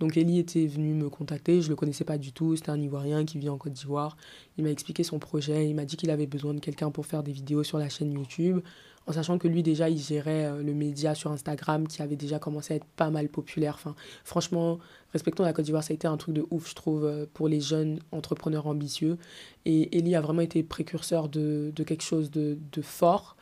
Donc 0.00 0.16
Eli 0.16 0.38
était 0.38 0.66
venu 0.66 0.94
me 0.94 1.08
contacter, 1.08 1.60
je 1.60 1.66
ne 1.66 1.70
le 1.70 1.76
connaissais 1.76 2.04
pas 2.04 2.18
du 2.18 2.32
tout, 2.32 2.56
c'était 2.56 2.70
un 2.70 2.80
Ivoirien 2.80 3.24
qui 3.24 3.38
vit 3.38 3.48
en 3.48 3.58
Côte 3.58 3.72
d'Ivoire. 3.72 4.16
Il 4.56 4.64
m'a 4.64 4.70
expliqué 4.70 5.02
son 5.02 5.18
projet, 5.18 5.68
il 5.68 5.74
m'a 5.74 5.84
dit 5.84 5.96
qu'il 5.96 6.10
avait 6.10 6.26
besoin 6.26 6.54
de 6.54 6.60
quelqu'un 6.60 6.90
pour 6.90 7.06
faire 7.06 7.22
des 7.22 7.32
vidéos 7.32 7.64
sur 7.64 7.78
la 7.78 7.88
chaîne 7.88 8.12
YouTube 8.12 8.60
en 9.06 9.12
sachant 9.12 9.38
que 9.38 9.48
lui 9.48 9.62
déjà 9.62 9.88
il 9.88 9.98
gérait 9.98 10.46
euh, 10.46 10.62
le 10.62 10.74
média 10.74 11.14
sur 11.14 11.30
Instagram 11.30 11.86
qui 11.86 12.02
avait 12.02 12.16
déjà 12.16 12.38
commencé 12.38 12.74
à 12.74 12.76
être 12.76 12.86
pas 12.96 13.10
mal 13.10 13.28
populaire. 13.28 13.78
Franchement, 14.24 14.78
respectons 15.12 15.44
la 15.44 15.52
Côte 15.52 15.64
d'Ivoire, 15.64 15.82
ça 15.84 15.92
a 15.92 15.94
été 15.94 16.06
un 16.06 16.16
truc 16.16 16.34
de 16.34 16.46
ouf, 16.50 16.70
je 16.70 16.74
trouve, 16.74 17.04
euh, 17.04 17.26
pour 17.32 17.48
les 17.48 17.60
jeunes 17.60 17.98
entrepreneurs 18.12 18.66
ambitieux. 18.66 19.18
Et 19.64 19.96
Eli 19.96 20.14
a 20.14 20.20
vraiment 20.20 20.42
été 20.42 20.62
précurseur 20.62 21.28
de, 21.28 21.72
quelque 21.76 22.02
chose 22.02 22.30
de, 22.30 22.58
de 22.72 22.82
fort. 22.82 23.36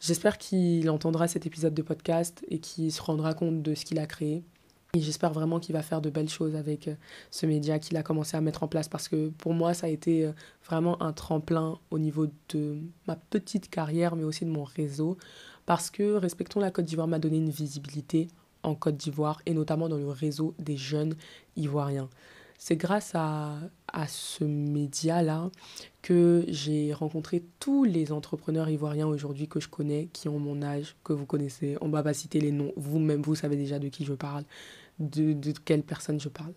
J'espère 0.00 0.38
qu'il 0.38 0.88
entendra 0.90 1.26
cet 1.28 1.46
épisode 1.46 1.74
de 1.74 1.82
podcast 1.82 2.44
et 2.48 2.58
qu'il 2.58 2.92
se 2.92 3.00
rendra 3.00 3.34
compte 3.34 3.62
de 3.62 3.74
ce 3.74 3.84
qu'il 3.84 3.98
a 3.98 4.06
créé. 4.06 4.44
J'espère 5.00 5.32
vraiment 5.32 5.60
qu'il 5.60 5.74
va 5.74 5.82
faire 5.82 6.00
de 6.00 6.10
belles 6.10 6.28
choses 6.28 6.56
avec 6.56 6.88
euh, 6.88 6.94
ce 7.30 7.46
média 7.46 7.78
qu'il 7.78 7.96
a 7.96 8.02
commencé 8.02 8.36
à 8.36 8.40
mettre 8.40 8.62
en 8.62 8.68
place 8.68 8.88
parce 8.88 9.08
que 9.08 9.28
pour 9.30 9.54
moi, 9.54 9.74
ça 9.74 9.86
a 9.86 9.90
été 9.90 10.26
euh, 10.26 10.32
vraiment 10.64 11.00
un 11.02 11.12
tremplin 11.12 11.78
au 11.90 11.98
niveau 11.98 12.26
de 12.50 12.78
ma 13.06 13.16
petite 13.16 13.70
carrière, 13.70 14.16
mais 14.16 14.24
aussi 14.24 14.44
de 14.44 14.50
mon 14.50 14.64
réseau. 14.64 15.16
Parce 15.66 15.90
que 15.90 16.14
Respectons 16.14 16.60
la 16.60 16.70
Côte 16.70 16.84
d'Ivoire 16.84 17.08
m'a 17.08 17.18
donné 17.18 17.38
une 17.38 17.50
visibilité 17.50 18.28
en 18.62 18.74
Côte 18.74 18.96
d'Ivoire 18.96 19.40
et 19.46 19.54
notamment 19.54 19.88
dans 19.88 19.98
le 19.98 20.08
réseau 20.08 20.54
des 20.58 20.76
jeunes 20.76 21.14
ivoiriens. 21.56 22.08
C'est 22.58 22.76
grâce 22.76 23.12
à, 23.14 23.54
à 23.92 24.06
ce 24.06 24.44
média-là 24.44 25.50
que 26.02 26.44
j'ai 26.48 26.92
rencontré 26.92 27.44
tous 27.60 27.84
les 27.84 28.12
entrepreneurs 28.12 28.68
ivoiriens 28.68 29.06
aujourd'hui 29.06 29.48
que 29.48 29.60
je 29.60 29.68
connais, 29.68 30.08
qui 30.12 30.28
ont 30.28 30.38
mon 30.38 30.62
âge, 30.62 30.96
que 31.04 31.12
vous 31.12 31.26
connaissez. 31.26 31.76
On 31.80 31.88
ne 31.88 31.92
va 31.92 32.02
pas 32.02 32.14
citer 32.14 32.40
les 32.40 32.52
noms, 32.52 32.72
vous-même, 32.76 33.22
vous 33.22 33.34
savez 33.34 33.56
déjà 33.56 33.78
de 33.78 33.88
qui 33.88 34.04
je 34.04 34.14
parle 34.14 34.44
de, 34.98 35.32
de 35.32 35.52
quelle 35.64 35.82
personne 35.82 36.20
je 36.20 36.28
parle. 36.28 36.54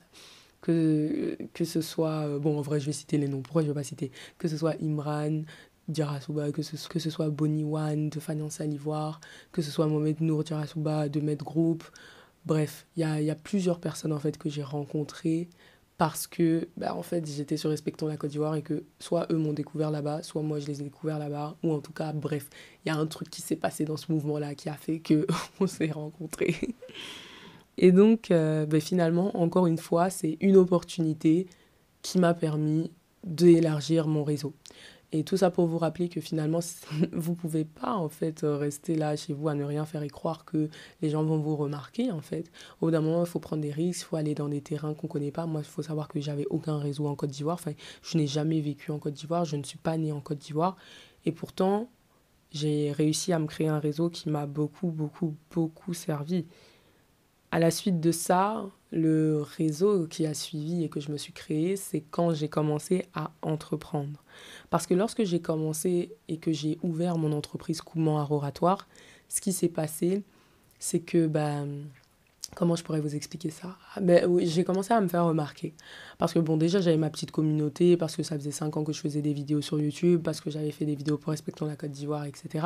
Que, 0.62 1.38
que 1.54 1.64
ce 1.64 1.80
soit, 1.82 2.28
euh, 2.28 2.40
bon 2.40 2.58
en 2.58 2.62
vrai 2.62 2.82
je 2.82 2.86
vais 2.88 2.92
citer 2.92 3.18
les 3.18 3.30
noms, 3.30 3.42
pourquoi 3.42 3.62
je 3.62 3.68
ne 3.68 3.72
vais 3.72 3.80
pas 3.80 3.84
citer? 3.84 4.12
Que 4.38 4.50
ce 4.50 4.58
soit 4.58 4.76
Imran, 4.82 5.44
Dirasouba, 5.88 6.52
que 6.52 6.62
ce, 6.62 6.88
que 6.88 7.00
ce 7.00 7.10
soit 7.10 7.30
Bonnie 7.30 7.64
Wan 7.64 8.10
de 8.10 8.20
Finance 8.20 8.62
à 8.62 8.66
l'Ivoire, 8.66 9.22
que 9.52 9.62
ce 9.62 9.72
soit 9.72 9.88
Mohamed 9.88 10.22
Nour 10.22 10.44
Dirasouba 10.44 11.10
de 11.10 11.22
Med 11.22 11.42
Group. 11.42 11.84
Bref, 12.46 12.86
il 12.96 13.02
y 13.02 13.04
a, 13.04 13.22
y 13.22 13.30
a, 13.30 13.36
plusieurs 13.36 13.80
personnes 13.80 14.14
en 14.14 14.20
fait 14.20 14.38
que 14.38 14.50
j'ai 14.50 14.64
rencontrées 14.64 15.50
parce 16.00 16.28
que 16.28 16.70
bah, 16.78 16.96
en 16.96 17.04
fait 17.04 17.26
j'étais 17.28 17.58
sur 17.58 17.70
Respectons 17.70 18.08
la 18.08 18.16
Côte 18.16 18.30
d'Ivoire 18.30 18.56
et 18.56 18.62
que 18.62 18.86
soit 19.00 19.28
eux 19.32 19.38
m'ont 19.38 19.52
découvert 19.52 19.92
là-bas, 19.92 20.24
soit 20.24 20.42
moi 20.42 20.60
je 20.60 20.68
les 20.68 20.80
ai 20.80 20.86
découverts 20.86 21.20
là-bas, 21.20 21.58
ou 21.62 21.74
en 21.74 21.80
tout 21.80 21.92
cas, 21.92 22.14
bref, 22.14 22.50
il 22.86 22.90
y 22.90 22.92
a 22.92 22.96
un 22.96 23.06
truc 23.06 23.30
qui 23.30 23.42
s'est 23.42 23.58
passé 23.58 23.84
dans 23.84 23.98
ce 23.98 24.12
mouvement-là 24.12 24.56
qui 24.56 24.70
a 24.70 24.76
fait 24.76 25.00
que 25.00 25.28
on 25.60 25.68
s'est 25.68 25.92
rencontrés. 25.92 26.56
Et 27.82 27.94
donc, 27.94 28.30
euh, 28.30 28.66
ben, 28.66 28.82
finalement, 28.82 29.36
encore 29.38 29.66
une 29.66 29.78
fois, 29.78 30.10
c'est 30.10 30.38
une 30.42 30.58
opportunité 30.58 31.48
qui 32.02 32.20
m'a 32.20 32.34
permis 32.34 32.92
d'élargir 33.24 34.06
mon 34.06 34.26
réseau. 34.26 34.54
Et 35.14 35.24
tout 35.24 35.38
ça 35.38 35.50
pour 35.50 35.66
vous 35.66 35.78
rappeler 35.78 36.10
que 36.10 36.20
finalement, 36.20 36.60
vous 37.14 37.32
ne 37.32 37.38
pouvez 37.38 37.64
pas 37.64 37.94
en 37.94 38.10
fait 38.10 38.42
rester 38.44 38.96
là 38.96 39.16
chez 39.16 39.32
vous 39.32 39.48
à 39.48 39.56
ne 39.56 39.64
rien 39.64 39.86
faire 39.86 40.04
et 40.04 40.10
croire 40.10 40.44
que 40.44 40.70
les 41.02 41.10
gens 41.10 41.24
vont 41.24 41.38
vous 41.38 41.56
remarquer 41.56 42.12
en 42.12 42.20
fait. 42.20 42.52
Au 42.82 42.88
bout 42.88 42.92
d'un 42.92 43.00
moment, 43.00 43.24
il 43.24 43.30
faut 43.30 43.40
prendre 43.40 43.62
des 43.62 43.72
risques, 43.72 44.02
il 44.02 44.04
faut 44.04 44.18
aller 44.18 44.36
dans 44.36 44.50
des 44.50 44.62
terrains 44.62 44.94
qu'on 44.94 45.08
ne 45.08 45.12
connaît 45.12 45.32
pas. 45.32 45.46
Moi, 45.46 45.62
il 45.62 45.68
faut 45.68 45.82
savoir 45.82 46.10
que 46.10 46.20
j'avais 46.20 46.46
aucun 46.50 46.78
réseau 46.78 47.08
en 47.08 47.16
Côte 47.16 47.32
d'Ivoire. 47.32 47.56
Enfin, 47.56 47.72
je 48.04 48.18
n'ai 48.18 48.28
jamais 48.28 48.60
vécu 48.60 48.92
en 48.92 49.00
Côte 49.00 49.14
d'Ivoire, 49.14 49.46
je 49.46 49.56
ne 49.56 49.64
suis 49.64 49.80
pas 49.80 49.98
née 49.98 50.12
en 50.12 50.20
Côte 50.20 50.40
d'Ivoire. 50.40 50.76
Et 51.26 51.32
pourtant, 51.32 51.90
j'ai 52.52 52.92
réussi 52.92 53.32
à 53.32 53.40
me 53.40 53.48
créer 53.48 53.70
un 53.70 53.80
réseau 53.80 54.10
qui 54.10 54.30
m'a 54.30 54.46
beaucoup, 54.46 54.90
beaucoup, 54.90 55.34
beaucoup 55.50 55.94
servi. 55.94 56.46
À 57.52 57.60
la 57.60 57.72
suite 57.72 58.00
de 58.00 58.12
ça, 58.12 58.70
le 58.92 59.42
réseau 59.42 60.08
qui 60.08 60.26
a 60.26 60.34
suivi 60.34 60.84
et 60.84 60.90
que 60.90 61.00
je 61.00 61.12
me 61.12 61.18
suis 61.18 61.34
créé, 61.34 61.76
c'est 61.76 62.02
quand 62.02 62.34
j'ai 62.34 62.48
commencé 62.48 63.06
à 63.14 63.32
entreprendre. 63.42 64.24
Parce 64.70 64.86
que 64.86 64.94
lorsque 64.94 65.24
j'ai 65.24 65.42
commencé 65.42 66.12
et 66.28 66.38
que 66.38 66.52
j'ai 66.52 66.78
ouvert 66.84 67.18
mon 67.18 67.32
entreprise 67.32 67.82
Coumant 67.82 68.26
Oratoire, 68.30 68.88
ce 69.28 69.42
qui 69.42 69.52
s'est 69.52 69.70
passé, 69.70 70.24
c'est 70.80 71.00
que, 71.00 71.28
ben, 71.28 71.86
comment 72.56 72.76
je 72.76 72.84
pourrais 72.84 73.02
vous 73.02 73.16
expliquer 73.16 73.50
ça? 73.50 73.78
Ben, 74.00 74.26
oui, 74.28 74.48
J'ai 74.48 74.64
commencé 74.64 74.94
à 74.94 75.02
me 75.02 75.08
faire 75.08 75.26
remarquer. 75.26 75.74
Parce 76.18 76.34
que, 76.34 76.40
bon, 76.40 76.58
déjà, 76.58 76.82
j'avais 76.82 76.98
ma 76.98 77.10
petite 77.10 77.32
communauté, 77.32 77.98
parce 77.98 78.16
que 78.16 78.24
ça 78.24 78.36
faisait 78.38 78.52
5 78.52 78.78
ans 78.78 78.84
que 78.84 78.94
je 78.94 79.02
faisais 79.02 79.22
des 79.22 79.34
vidéos 79.34 79.62
sur 79.62 79.80
YouTube, 79.80 80.22
parce 80.24 80.42
que 80.42 80.50
j'avais 80.50 80.72
fait 80.72 80.86
des 80.86 80.96
vidéos 80.96 81.18
pour 81.18 81.32
Respectons 81.32 81.66
la 81.66 81.76
Côte 81.76 81.92
d'Ivoire, 81.92 82.26
etc. 82.26 82.66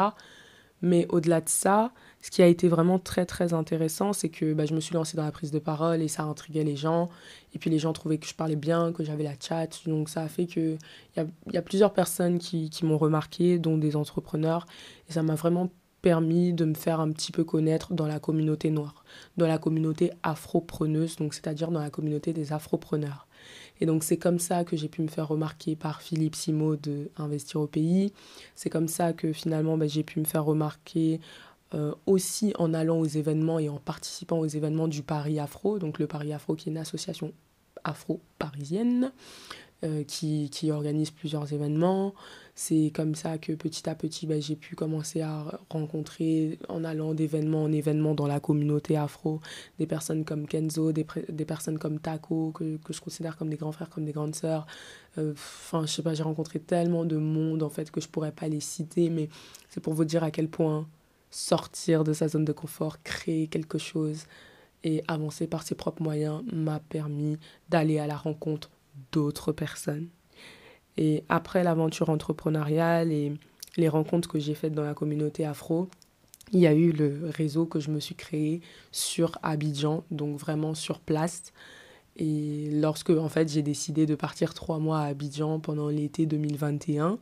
Mais 0.84 1.08
au-delà 1.08 1.40
de 1.40 1.48
ça, 1.48 1.94
ce 2.22 2.30
qui 2.30 2.42
a 2.42 2.48
été 2.48 2.68
vraiment 2.68 3.00
très 3.00 3.26
très 3.26 3.54
intéressant, 3.54 4.12
c'est 4.12 4.28
que 4.28 4.54
bah, 4.54 4.66
je 4.66 4.76
me 4.76 4.82
suis 4.82 4.94
lancée 4.94 5.16
dans 5.16 5.24
la 5.24 5.32
prise 5.32 5.50
de 5.50 5.58
parole 5.58 6.02
et 6.02 6.10
ça 6.10 6.24
intriguait 6.24 6.66
les 6.66 6.76
gens. 6.76 7.10
Et 7.56 7.58
puis 7.58 7.70
les 7.70 7.80
gens 7.80 7.94
trouvaient 7.94 8.18
que 8.18 8.28
je 8.28 8.36
parlais 8.36 8.58
bien, 8.58 8.92
que 8.92 9.02
j'avais 9.02 9.24
la 9.24 9.36
chat. 9.40 9.70
Donc 9.88 10.10
ça 10.10 10.22
a 10.22 10.28
fait 10.28 10.46
qu'il 10.46 10.78
y 11.16 11.22
a, 11.22 11.26
y 11.54 11.58
a 11.58 11.62
plusieurs 11.62 11.94
personnes 11.94 12.38
qui, 12.38 12.70
m'ont 12.84 12.98
remarqué, 12.98 13.60
dont 13.60 13.78
des 13.78 13.96
entrepreneurs. 13.96 14.68
Et 15.10 15.14
ça 15.14 15.24
m'a 15.24 15.36
vraiment 15.36 15.70
permis 16.02 16.52
de 16.52 16.66
me 16.66 16.74
faire 16.74 17.00
un 17.00 17.12
petit 17.14 17.32
peu 17.32 17.46
connaître 17.46 17.94
dans 17.94 18.08
la 18.08 18.20
communauté 18.20 18.70
noire, 18.70 19.06
dans 19.38 19.48
la 19.48 19.58
communauté 19.58 20.12
afropreneuse, 20.22 21.16
donc 21.16 21.34
c'est-à-dire 21.34 21.72
dans 21.72 21.80
la 21.80 21.90
communauté 21.90 22.34
des 22.34 22.52
afropreneurs. 22.52 23.26
Et 23.82 23.86
donc 23.86 24.04
c'est 24.04 24.18
comme 24.18 24.40
ça 24.40 24.64
que 24.64 24.76
j'ai 24.78 24.88
pu 24.88 25.02
me 25.02 25.08
faire 25.08 25.28
remarquer 25.28 25.76
par 25.76 26.02
Philippe 26.02 26.36
Simo 26.36 26.76
de 26.76 27.10
Investir 27.18 27.62
au 27.62 27.68
pays. 27.68 28.14
C'est 28.56 28.70
comme 28.70 28.88
ça 28.88 29.14
que 29.14 29.34
finalement 29.34 29.78
ben, 29.78 29.90
j'ai 29.90 30.04
pu 30.04 30.20
me 30.20 30.26
faire 30.26 30.46
remarquer 30.46 31.20
euh, 31.74 31.94
aussi 32.06 32.54
en 32.58 32.74
allant 32.74 33.00
aux 33.00 33.06
événements 33.06 33.60
et 33.60 33.70
en 33.70 33.78
participant 33.78 34.40
aux 34.40 34.48
événements 34.48 34.88
du 34.88 35.04
Paris 35.04 35.40
Afro. 35.40 35.80
Donc 35.80 36.00
le 36.00 36.08
Paris 36.08 36.34
Afro 36.34 36.56
qui 36.56 36.70
est 36.70 36.72
une 36.72 36.78
association 36.78 37.34
afro-parisienne 37.84 39.12
euh, 39.84 40.04
qui, 40.06 40.72
organise 40.72 41.12
plusieurs 41.12 41.52
événements. 41.52 42.14
C'est 42.56 42.92
comme 42.94 43.16
ça 43.16 43.40
que 43.40 43.54
petit 43.54 43.90
à 43.90 43.96
petit, 43.96 44.28
ben, 44.28 44.40
j'ai 44.40 44.56
pu 44.56 44.76
commencer 44.76 45.22
à 45.22 45.60
rencontrer, 45.72 46.60
en 46.70 46.84
allant 46.84 47.16
d'événement 47.16 47.64
en 47.64 47.72
événement 47.72 48.14
dans 48.14 48.28
la 48.28 48.40
communauté 48.40 48.96
afro, 48.96 49.42
des 49.80 49.88
personnes 49.88 50.24
comme 50.24 50.48
Kenzo, 50.48 50.92
des, 50.92 51.06
des 51.30 51.46
personnes 51.46 51.80
comme 51.80 52.00
Taco, 52.00 52.52
que, 52.52 52.78
que, 52.78 52.94
je 52.94 53.02
considère 53.02 53.38
comme 53.38 53.50
des 53.50 53.58
grands 53.58 53.72
frères, 53.72 53.90
comme 53.90 54.06
des 54.06 54.12
grandes 54.12 54.36
sœurs. 54.36 54.68
Euh, 55.18 55.34
enfin, 55.34 55.86
je 55.88 55.92
sais 55.92 56.04
pas, 56.04 56.14
j'ai 56.14 56.24
rencontré 56.24 56.60
tellement 56.60 57.06
de 57.06 57.18
monde, 57.18 57.64
en 57.64 57.70
fait, 57.70 57.90
que 57.90 58.00
je 58.02 58.08
pourrais 58.08 58.32
pas 58.32 58.48
les 58.48 58.60
citer, 58.60 59.10
mais 59.10 59.30
c'est 59.70 59.82
pour 59.82 59.94
vous 59.94 60.06
dire 60.06 60.24
à 60.24 60.30
quel 60.30 60.48
point 60.48 60.88
sortir 61.32 62.04
de 62.04 62.14
sa 62.14 62.28
zone 62.28 62.46
de 62.46 62.54
confort, 62.54 63.02
créer 63.02 63.48
quelque 63.48 63.80
chose 63.80 64.26
et 64.84 65.04
avancer 65.08 65.48
par 65.48 65.64
ses 65.64 65.76
propres 65.76 66.04
moyens 66.04 66.44
m'a 66.52 66.80
permis 66.80 67.38
d'aller 67.70 68.00
à 68.00 68.08
la 68.08 68.16
rencontre 68.18 68.70
d'autres 69.12 69.52
personnes. 69.52 70.10
Et 70.98 71.24
après 71.30 71.64
l'aventure 71.64 72.10
entrepreneuriale 72.10 73.12
et 73.12 73.34
les 73.78 73.90
rencontres 73.90 74.30
que 74.30 74.40
j'ai 74.40 74.54
faites 74.54 74.74
dans 74.74 74.84
la 74.84 74.94
communauté 74.94 75.46
afro, 75.46 75.90
il 76.52 76.60
y 76.60 76.68
a 76.68 76.74
eu 76.74 76.92
le 76.92 77.30
réseau 77.30 77.66
que 77.66 77.80
je 77.80 77.90
me 77.90 78.00
suis 78.00 78.16
créé 78.16 78.62
sur 78.92 79.38
Abidjan, 79.42 80.04
donc 80.12 80.38
vraiment 80.38 80.76
sur 80.76 81.00
place. 81.00 81.52
Et 82.16 82.70
lorsque 82.72 83.10
en 83.10 83.30
fait 83.30 83.50
j'ai 83.50 83.64
décidé 83.64 84.06
de 84.06 84.14
partir 84.14 84.54
trois 84.54 84.78
mois 84.78 85.00
à 85.00 85.06
Abidjan 85.06 85.60
pendant 85.60 85.90
l'été 85.90 86.28
2021, 86.28 87.18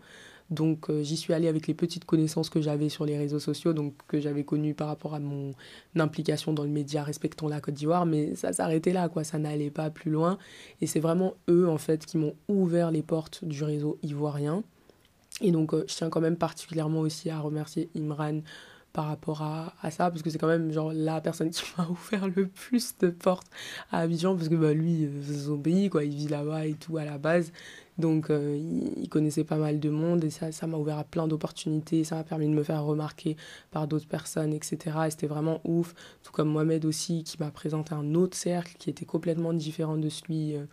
donc 0.51 0.89
euh, 0.89 1.01
j'y 1.01 1.15
suis 1.15 1.33
allée 1.33 1.47
avec 1.47 1.67
les 1.67 1.73
petites 1.73 2.03
connaissances 2.05 2.49
que 2.49 2.61
j'avais 2.61 2.89
sur 2.89 3.05
les 3.05 3.17
réseaux 3.17 3.39
sociaux, 3.39 3.71
donc 3.71 3.93
que 4.07 4.19
j'avais 4.19 4.43
connues 4.43 4.73
par 4.73 4.87
rapport 4.87 5.15
à 5.15 5.19
mon 5.19 5.53
implication 5.97 6.53
dans 6.53 6.63
le 6.63 6.69
média 6.69 7.03
Respectons 7.03 7.47
la 7.47 7.61
Côte 7.61 7.73
d'Ivoire, 7.73 8.05
mais 8.05 8.35
ça 8.35 8.51
s'arrêtait 8.51 8.91
là, 8.91 9.07
quoi, 9.07 9.23
ça 9.23 9.39
n'allait 9.39 9.71
pas 9.71 9.89
plus 9.89 10.11
loin. 10.11 10.37
Et 10.81 10.87
c'est 10.87 10.99
vraiment 10.99 11.35
eux, 11.49 11.69
en 11.69 11.77
fait, 11.77 12.05
qui 12.05 12.17
m'ont 12.17 12.35
ouvert 12.49 12.91
les 12.91 13.01
portes 13.01 13.45
du 13.45 13.63
réseau 13.63 13.97
ivoirien. 14.03 14.63
Et 15.39 15.51
donc 15.51 15.73
euh, 15.73 15.85
je 15.87 15.95
tiens 15.95 16.09
quand 16.09 16.21
même 16.21 16.35
particulièrement 16.35 16.99
aussi 16.99 17.29
à 17.29 17.39
remercier 17.39 17.89
Imran 17.95 18.41
par 18.93 19.05
rapport 19.05 19.41
à, 19.41 19.73
à 19.81 19.91
ça, 19.91 20.09
parce 20.09 20.21
que 20.21 20.29
c'est 20.29 20.37
quand 20.37 20.47
même 20.47 20.71
genre 20.71 20.91
la 20.93 21.21
personne 21.21 21.49
qui 21.49 21.63
m'a 21.77 21.87
ouvert 21.89 22.27
le 22.27 22.47
plus 22.47 22.97
de 22.99 23.09
portes 23.09 23.47
à 23.91 23.99
Abidjan, 23.99 24.35
parce 24.35 24.49
que 24.49 24.55
bah, 24.55 24.73
lui, 24.73 25.05
euh, 25.05 25.21
c'est 25.23 25.45
son 25.45 25.57
pays, 25.57 25.89
quoi, 25.89 26.03
il 26.03 26.15
vit 26.15 26.27
là-bas 26.27 26.65
et 26.67 26.73
tout 26.73 26.97
à 26.97 27.05
la 27.05 27.17
base. 27.17 27.51
Donc 27.97 28.29
euh, 28.29 28.57
il, 28.97 29.07
connaissait 29.09 29.43
pas 29.43 29.57
mal 29.57 29.79
de 29.79 29.89
monde 29.89 30.23
et 30.23 30.29
ça, 30.29 30.51
ça 30.51 30.65
m'a 30.67 30.77
ouvert 30.77 30.97
à 30.97 31.03
plein 31.03 31.27
d'opportunités, 31.27 32.03
ça 32.03 32.15
m'a 32.15 32.23
permis 32.23 32.47
de 32.47 32.53
me 32.53 32.63
faire 32.63 32.83
remarquer 32.83 33.37
par 33.69 33.87
d'autres 33.87 34.07
personnes, 34.07 34.53
etc. 34.53 34.77
Et 35.07 35.11
c'était 35.11 35.27
vraiment 35.27 35.61
ouf. 35.63 35.93
Tout 36.23 36.31
comme 36.31 36.49
Mohamed 36.49 36.85
aussi, 36.85 37.23
qui 37.23 37.37
m'a 37.39 37.51
présenté 37.51 37.93
un 37.93 38.15
autre 38.15 38.35
cercle 38.35 38.75
qui 38.79 38.89
était 38.89 39.05
complètement 39.05 39.53
différent 39.53 39.97
de 39.97 40.09
celui 40.09 40.55
euh, 40.55 40.65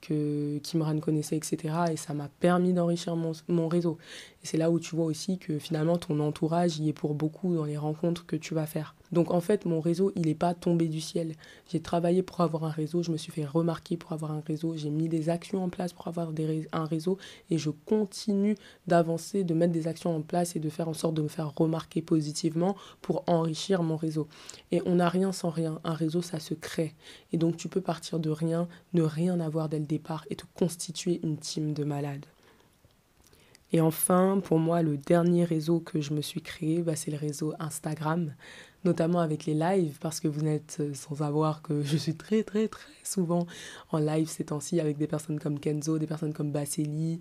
que 0.00 0.58
Kimran 0.58 1.00
connaissait, 1.00 1.36
etc. 1.36 1.74
Et 1.92 1.96
ça 1.96 2.14
m'a 2.14 2.28
permis 2.28 2.72
d'enrichir 2.72 3.16
mon, 3.16 3.32
mon, 3.48 3.68
réseau. 3.68 3.98
Et 4.46 4.48
c'est 4.48 4.58
là 4.58 4.70
où 4.70 4.78
tu 4.78 4.94
vois 4.94 5.06
aussi 5.06 5.38
que 5.38 5.58
finalement 5.58 5.98
ton 5.98 6.20
entourage 6.20 6.78
y 6.78 6.88
est 6.88 6.92
pour 6.92 7.14
beaucoup 7.14 7.56
dans 7.56 7.64
les 7.64 7.76
rencontres 7.76 8.24
que 8.26 8.36
tu 8.36 8.54
vas 8.54 8.64
faire. 8.64 8.94
Donc 9.10 9.32
en 9.32 9.40
fait, 9.40 9.64
mon 9.64 9.80
réseau, 9.80 10.12
il 10.14 10.26
n'est 10.26 10.36
pas 10.36 10.54
tombé 10.54 10.86
du 10.86 11.00
ciel. 11.00 11.34
J'ai 11.68 11.80
travaillé 11.80 12.22
pour 12.22 12.40
avoir 12.42 12.62
un 12.62 12.70
réseau, 12.70 13.02
je 13.02 13.10
me 13.10 13.16
suis 13.16 13.32
fait 13.32 13.44
remarquer 13.44 13.96
pour 13.96 14.12
avoir 14.12 14.30
un 14.30 14.44
réseau, 14.46 14.76
j'ai 14.76 14.90
mis 14.90 15.08
des 15.08 15.30
actions 15.30 15.64
en 15.64 15.68
place 15.68 15.92
pour 15.92 16.06
avoir 16.06 16.30
un 16.70 16.84
réseau 16.84 17.18
et 17.50 17.58
je 17.58 17.70
continue 17.70 18.54
d'avancer, 18.86 19.42
de 19.42 19.52
mettre 19.52 19.72
des 19.72 19.88
actions 19.88 20.14
en 20.14 20.22
place 20.22 20.54
et 20.54 20.60
de 20.60 20.70
faire 20.70 20.88
en 20.88 20.94
sorte 20.94 21.14
de 21.14 21.22
me 21.22 21.28
faire 21.28 21.52
remarquer 21.52 22.00
positivement 22.00 22.76
pour 23.02 23.24
enrichir 23.26 23.82
mon 23.82 23.96
réseau. 23.96 24.28
Et 24.70 24.80
on 24.86 24.94
n'a 24.94 25.08
rien 25.08 25.32
sans 25.32 25.50
rien. 25.50 25.80
Un 25.82 25.94
réseau, 25.94 26.22
ça 26.22 26.38
se 26.38 26.54
crée. 26.54 26.94
Et 27.32 27.36
donc 27.36 27.56
tu 27.56 27.66
peux 27.66 27.80
partir 27.80 28.20
de 28.20 28.30
rien, 28.30 28.68
ne 28.92 29.02
rien 29.02 29.40
avoir 29.40 29.68
dès 29.68 29.80
le 29.80 29.86
départ 29.86 30.24
et 30.30 30.36
te 30.36 30.44
constituer 30.54 31.18
une 31.24 31.36
team 31.36 31.74
de 31.74 31.82
malades. 31.82 32.26
Et 33.72 33.80
enfin, 33.80 34.40
pour 34.42 34.58
moi, 34.58 34.82
le 34.82 34.96
dernier 34.96 35.44
réseau 35.44 35.80
que 35.80 36.00
je 36.00 36.12
me 36.12 36.20
suis 36.20 36.40
créé, 36.40 36.82
bah, 36.82 36.96
c'est 36.96 37.10
le 37.10 37.18
réseau 37.18 37.52
Instagram 37.58 38.32
notamment 38.86 39.20
avec 39.20 39.44
les 39.44 39.54
lives, 39.54 39.98
parce 40.00 40.20
que 40.20 40.28
vous 40.28 40.40
n'êtes 40.40 40.78
euh, 40.80 40.94
sans 40.94 41.16
savoir 41.16 41.60
que 41.60 41.82
je 41.82 41.96
suis 41.96 42.14
très 42.14 42.42
très 42.42 42.68
très 42.68 42.92
souvent 43.04 43.46
en 43.90 43.98
live 43.98 44.28
ces 44.28 44.44
temps-ci 44.44 44.80
avec 44.80 44.96
des 44.96 45.06
personnes 45.06 45.38
comme 45.38 45.60
Kenzo, 45.60 45.98
des 45.98 46.06
personnes 46.06 46.32
comme 46.32 46.52
Basseli, 46.52 47.20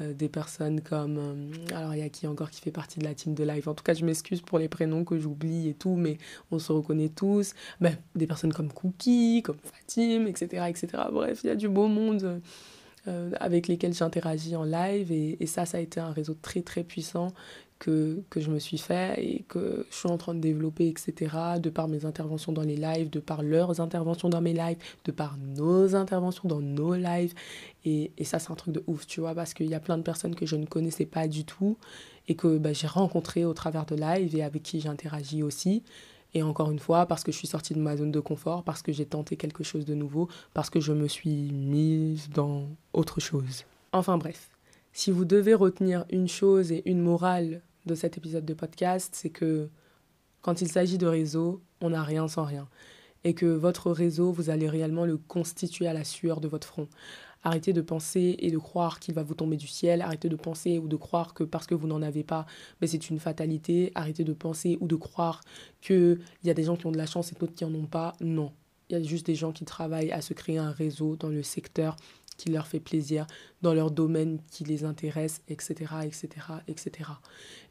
euh, 0.00 0.12
des 0.12 0.28
personnes 0.28 0.80
comme... 0.82 1.18
Euh, 1.18 1.74
alors 1.74 1.94
il 1.94 2.00
y 2.00 2.02
a 2.02 2.08
qui 2.08 2.26
encore 2.26 2.50
qui 2.50 2.60
fait 2.60 2.70
partie 2.70 3.00
de 3.00 3.04
la 3.04 3.14
team 3.14 3.34
de 3.34 3.42
live 3.42 3.68
En 3.68 3.74
tout 3.74 3.82
cas, 3.82 3.94
je 3.94 4.04
m'excuse 4.04 4.42
pour 4.42 4.58
les 4.58 4.68
prénoms 4.68 5.04
que 5.04 5.18
j'oublie 5.18 5.68
et 5.68 5.74
tout, 5.74 5.96
mais 5.96 6.18
on 6.50 6.58
se 6.58 6.70
reconnaît 6.70 7.08
tous. 7.08 7.54
Ben, 7.80 7.96
des 8.14 8.26
personnes 8.26 8.52
comme 8.52 8.72
Cookie, 8.72 9.42
comme 9.42 9.58
Fatim, 9.64 10.26
etc. 10.26 10.64
etc. 10.68 10.88
Bref, 11.10 11.40
il 11.42 11.48
y 11.48 11.50
a 11.50 11.56
du 11.56 11.68
beau 11.68 11.88
monde. 11.88 12.40
Avec 13.40 13.68
lesquels 13.68 13.94
j'interagis 13.94 14.56
en 14.56 14.64
live 14.64 15.12
et, 15.12 15.36
et, 15.40 15.46
ça, 15.46 15.66
ça 15.66 15.78
a 15.78 15.80
été 15.80 16.00
un 16.00 16.10
réseau 16.10 16.34
très 16.34 16.62
très 16.62 16.82
puissant 16.82 17.28
que, 17.78 18.22
que, 18.30 18.40
je 18.40 18.50
me 18.50 18.58
suis 18.58 18.78
fait 18.78 19.22
et 19.22 19.44
que 19.48 19.86
je 19.90 19.96
suis 19.96 20.08
en 20.08 20.16
train 20.16 20.34
de 20.34 20.40
développer, 20.40 20.88
etc., 20.88 21.14
de 21.60 21.70
par 21.70 21.88
mes 21.88 22.04
interventions 22.04 22.52
dans 22.52 22.62
les 22.62 22.76
lives, 22.76 23.10
de 23.10 23.20
par 23.20 23.42
leurs 23.42 23.80
interventions 23.80 24.28
dans 24.28 24.40
mes 24.40 24.54
lives, 24.54 24.78
de 25.04 25.12
par 25.12 25.36
nos 25.38 25.94
interventions 25.94 26.48
dans 26.48 26.60
nos 26.60 26.94
lives. 26.94 27.34
Et, 27.84 28.12
et 28.16 28.24
ça, 28.24 28.38
c'est 28.38 28.50
un 28.50 28.54
truc 28.54 28.74
de 28.74 28.82
ouf, 28.86 29.06
tu 29.06 29.20
vois, 29.20 29.34
parce 29.34 29.52
qu'il 29.52 29.66
y 29.66 29.74
a 29.74 29.80
plein 29.80 29.98
de 29.98 30.02
personnes 30.02 30.34
que 30.34 30.46
je 30.46 30.56
ne 30.56 30.64
connaissais 30.64 31.06
pas 31.06 31.28
du 31.28 31.44
tout 31.44 31.76
et 32.28 32.34
que 32.34 32.58
bah, 32.58 32.72
j'ai 32.72 32.86
rencontrées 32.86 33.44
au 33.44 33.52
travers 33.52 33.86
de 33.86 33.94
lives 33.94 34.34
et 34.34 34.42
avec 34.42 34.62
qui 34.62 34.80
j'interagis 34.80 35.42
aussi. 35.42 35.82
Et 36.34 36.42
encore 36.42 36.70
une 36.70 36.78
fois, 36.78 37.06
parce 37.06 37.24
que 37.24 37.32
je 37.32 37.36
suis 37.38 37.46
sortie 37.46 37.74
de 37.74 37.80
ma 37.80 37.96
zone 37.96 38.12
de 38.12 38.20
confort, 38.20 38.62
parce 38.62 38.82
que 38.82 38.92
j'ai 38.92 39.06
tenté 39.06 39.36
quelque 39.36 39.64
chose 39.64 39.84
de 39.84 39.94
nouveau, 39.94 40.28
parce 40.54 40.70
que 40.70 40.80
je 40.80 40.92
me 40.92 41.08
suis 41.08 41.50
mise 41.52 42.28
dans 42.30 42.68
autre 42.92 43.20
chose. 43.20 43.64
Enfin 43.92 44.18
bref, 44.18 44.50
si 44.92 45.10
vous 45.10 45.24
devez 45.24 45.54
retenir 45.54 46.04
une 46.10 46.28
chose 46.28 46.72
et 46.72 46.82
une 46.88 47.00
morale 47.00 47.62
de 47.86 47.94
cet 47.94 48.18
épisode 48.18 48.44
de 48.44 48.54
podcast, 48.54 49.14
c'est 49.14 49.30
que 49.30 49.68
quand 50.42 50.60
il 50.60 50.68
s'agit 50.68 50.98
de 50.98 51.06
réseau, 51.06 51.62
on 51.80 51.90
n'a 51.90 52.02
rien 52.02 52.28
sans 52.28 52.44
rien. 52.44 52.68
Et 53.24 53.34
que 53.34 53.46
votre 53.46 53.90
réseau, 53.90 54.30
vous 54.30 54.50
allez 54.50 54.68
réellement 54.68 55.04
le 55.04 55.16
constituer 55.16 55.86
à 55.86 55.92
la 55.92 56.04
sueur 56.04 56.40
de 56.40 56.48
votre 56.48 56.66
front. 56.66 56.88
Arrêtez 57.46 57.72
de 57.72 57.80
penser 57.80 58.34
et 58.40 58.50
de 58.50 58.58
croire 58.58 58.98
qu'il 58.98 59.14
va 59.14 59.22
vous 59.22 59.36
tomber 59.36 59.56
du 59.56 59.68
ciel. 59.68 60.02
Arrêtez 60.02 60.28
de 60.28 60.34
penser 60.34 60.80
ou 60.80 60.88
de 60.88 60.96
croire 60.96 61.32
que 61.32 61.44
parce 61.44 61.68
que 61.68 61.76
vous 61.76 61.86
n'en 61.86 62.02
avez 62.02 62.24
pas, 62.24 62.44
mais 62.80 62.88
c'est 62.88 63.08
une 63.08 63.20
fatalité. 63.20 63.92
Arrêtez 63.94 64.24
de 64.24 64.32
penser 64.32 64.76
ou 64.80 64.88
de 64.88 64.96
croire 64.96 65.42
qu'il 65.80 66.18
y 66.42 66.50
a 66.50 66.54
des 66.54 66.64
gens 66.64 66.74
qui 66.74 66.86
ont 66.86 66.90
de 66.90 66.96
la 66.96 67.06
chance 67.06 67.30
et 67.30 67.36
d'autres 67.36 67.54
qui 67.54 67.64
n'en 67.64 67.72
ont 67.78 67.86
pas. 67.86 68.14
Non. 68.20 68.50
Il 68.90 68.98
y 68.98 69.00
a 69.00 69.02
juste 69.04 69.26
des 69.26 69.36
gens 69.36 69.52
qui 69.52 69.64
travaillent 69.64 70.10
à 70.10 70.22
se 70.22 70.34
créer 70.34 70.58
un 70.58 70.72
réseau 70.72 71.14
dans 71.14 71.28
le 71.28 71.44
secteur 71.44 71.94
qui 72.36 72.50
leur 72.50 72.66
fait 72.66 72.80
plaisir, 72.80 73.28
dans 73.62 73.74
leur 73.74 73.92
domaine 73.92 74.40
qui 74.50 74.64
les 74.64 74.82
intéresse, 74.82 75.40
etc., 75.46 75.94
etc., 76.04 76.28
etc. 76.66 77.10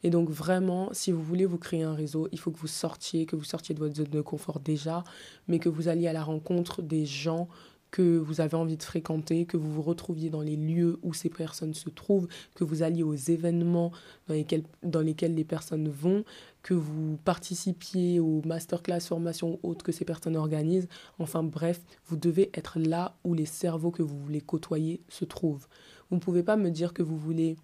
Et 0.04 0.10
donc 0.10 0.30
vraiment, 0.30 0.88
si 0.94 1.12
vous 1.12 1.22
voulez 1.22 1.46
vous 1.46 1.58
créer 1.58 1.84
un 1.84 1.94
réseau, 1.94 2.30
il 2.32 2.40
faut 2.40 2.50
que 2.50 2.60
vous 2.60 2.68
sortiez, 2.68 3.26
que 3.26 3.36
vous 3.36 3.44
sortiez 3.44 3.76
de 3.76 3.80
votre 3.80 3.96
zone 3.96 4.10
de 4.10 4.22
confort 4.22 4.62
déjà, 4.62 5.04
mais 5.50 5.60
que 5.60 5.68
vous 5.68 5.90
alliez 5.90 6.08
à 6.08 6.14
la 6.14 6.24
rencontre 6.24 6.82
des 6.82 7.06
gens 7.06 7.50
que 7.95 8.17
vous 8.17 8.41
avez 8.41 8.58
envie 8.58 8.75
de 8.75 8.84
fréquenter, 8.84 9.45
que 9.45 9.55
vous 9.55 9.71
vous 9.71 9.81
retrouviez 9.81 10.29
dans 10.29 10.41
les 10.41 10.58
lieux 10.58 10.99
où 11.01 11.13
ces 11.13 11.29
personnes 11.29 11.73
se 11.73 11.89
trouvent, 11.89 12.27
que 12.53 12.65
vous 12.65 12.84
alliez 12.84 13.03
aux 13.03 13.15
événements 13.15 13.93
dans 14.27 14.34
lesquels, 14.34 14.63
dans 14.84 14.99
lesquels 14.99 15.34
les 15.34 15.45
personnes 15.45 15.88
vont, 15.88 16.25
que 16.62 16.73
vous 16.73 17.17
participiez 17.23 18.19
aux 18.19 18.41
masterclass, 18.43 18.99
formations 18.99 19.62
ou 19.63 19.69
autres 19.69 19.86
que 19.86 19.93
ces 19.93 20.03
personnes 20.03 20.36
organisent. 20.36 20.89
Enfin 21.19 21.41
bref, 21.41 21.79
vous 22.08 22.17
devez 22.17 22.49
être 22.53 22.79
là 22.79 23.15
où 23.23 23.34
les 23.34 23.45
cerveaux 23.45 23.91
que 23.91 24.03
vous 24.03 24.19
voulez 24.19 24.41
côtoyer 24.41 24.99
se 25.08 25.23
trouvent. 25.23 25.67
Vous 26.10 26.17
ne 26.17 26.21
pouvez 26.21 26.43
pas 26.43 26.58
me 26.58 26.71
dire 26.71 26.93
que 26.93 27.01
vous 27.01 27.17
voulez 27.17 27.55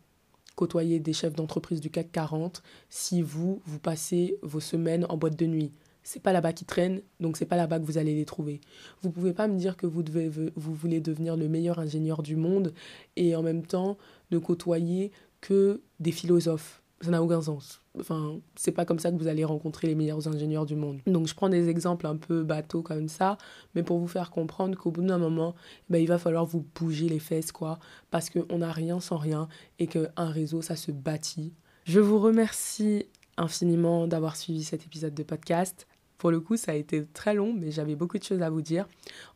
côtoyer 0.55 1.01
des 1.01 1.11
chefs 1.11 1.35
d'entreprise 1.35 1.81
du 1.81 1.89
CAC 1.89 2.09
40 2.09 2.63
si 2.89 3.21
vous, 3.21 3.61
vous 3.65 3.79
passez 3.79 4.37
vos 4.43 4.61
semaines 4.61 5.05
en 5.09 5.17
boîte 5.17 5.37
de 5.37 5.45
nuit 5.45 5.73
c'est 6.03 6.21
pas 6.21 6.33
là-bas 6.33 6.53
qu'ils 6.53 6.67
traînent, 6.67 7.01
donc 7.19 7.37
c'est 7.37 7.45
pas 7.45 7.55
là-bas 7.55 7.79
que 7.79 7.85
vous 7.85 7.97
allez 7.97 8.15
les 8.15 8.25
trouver. 8.25 8.61
Vous 9.01 9.11
pouvez 9.11 9.33
pas 9.33 9.47
me 9.47 9.57
dire 9.57 9.77
que 9.77 9.85
vous, 9.85 10.03
devez, 10.03 10.29
vous 10.29 10.73
voulez 10.73 10.99
devenir 10.99 11.35
le 11.37 11.47
meilleur 11.47 11.79
ingénieur 11.79 12.23
du 12.23 12.35
monde 12.35 12.73
et 13.15 13.35
en 13.35 13.43
même 13.43 13.65
temps 13.65 13.97
ne 14.31 14.37
côtoyer 14.37 15.11
que 15.41 15.81
des 15.99 16.11
philosophes. 16.11 16.81
Ça 17.01 17.09
n'a 17.09 17.23
aucun 17.23 17.41
sens. 17.41 17.81
Enfin, 17.99 18.39
c'est 18.55 18.71
pas 18.71 18.85
comme 18.85 18.99
ça 18.99 19.11
que 19.11 19.17
vous 19.17 19.27
allez 19.27 19.43
rencontrer 19.43 19.87
les 19.87 19.95
meilleurs 19.95 20.27
ingénieurs 20.27 20.67
du 20.67 20.75
monde. 20.75 20.99
Donc 21.07 21.27
je 21.27 21.33
prends 21.33 21.49
des 21.49 21.67
exemples 21.67 22.05
un 22.05 22.15
peu 22.15 22.43
bateaux 22.43 22.83
comme 22.83 23.07
ça, 23.07 23.37
mais 23.73 23.81
pour 23.81 23.97
vous 23.97 24.07
faire 24.07 24.29
comprendre 24.29 24.77
qu'au 24.77 24.91
bout 24.91 25.01
d'un 25.01 25.17
moment, 25.17 25.55
ben, 25.89 25.97
il 25.97 26.07
va 26.07 26.19
falloir 26.19 26.45
vous 26.45 26.63
bouger 26.75 27.09
les 27.09 27.19
fesses, 27.19 27.51
quoi, 27.51 27.79
parce 28.11 28.29
qu'on 28.29 28.59
n'a 28.59 28.71
rien 28.71 28.99
sans 28.99 29.17
rien 29.17 29.47
et 29.79 29.87
qu'un 29.87 30.11
réseau, 30.17 30.61
ça 30.61 30.75
se 30.75 30.91
bâtit. 30.91 31.53
Je 31.85 31.99
vous 31.99 32.19
remercie 32.19 33.07
infiniment 33.37 34.07
d'avoir 34.07 34.35
suivi 34.35 34.63
cet 34.63 34.85
épisode 34.85 35.15
de 35.15 35.23
podcast. 35.23 35.87
Pour 36.21 36.29
le 36.29 36.39
coup, 36.39 36.55
ça 36.55 36.73
a 36.73 36.75
été 36.75 37.03
très 37.15 37.33
long, 37.33 37.51
mais 37.51 37.71
j'avais 37.71 37.95
beaucoup 37.95 38.19
de 38.19 38.23
choses 38.23 38.43
à 38.43 38.51
vous 38.51 38.61
dire. 38.61 38.87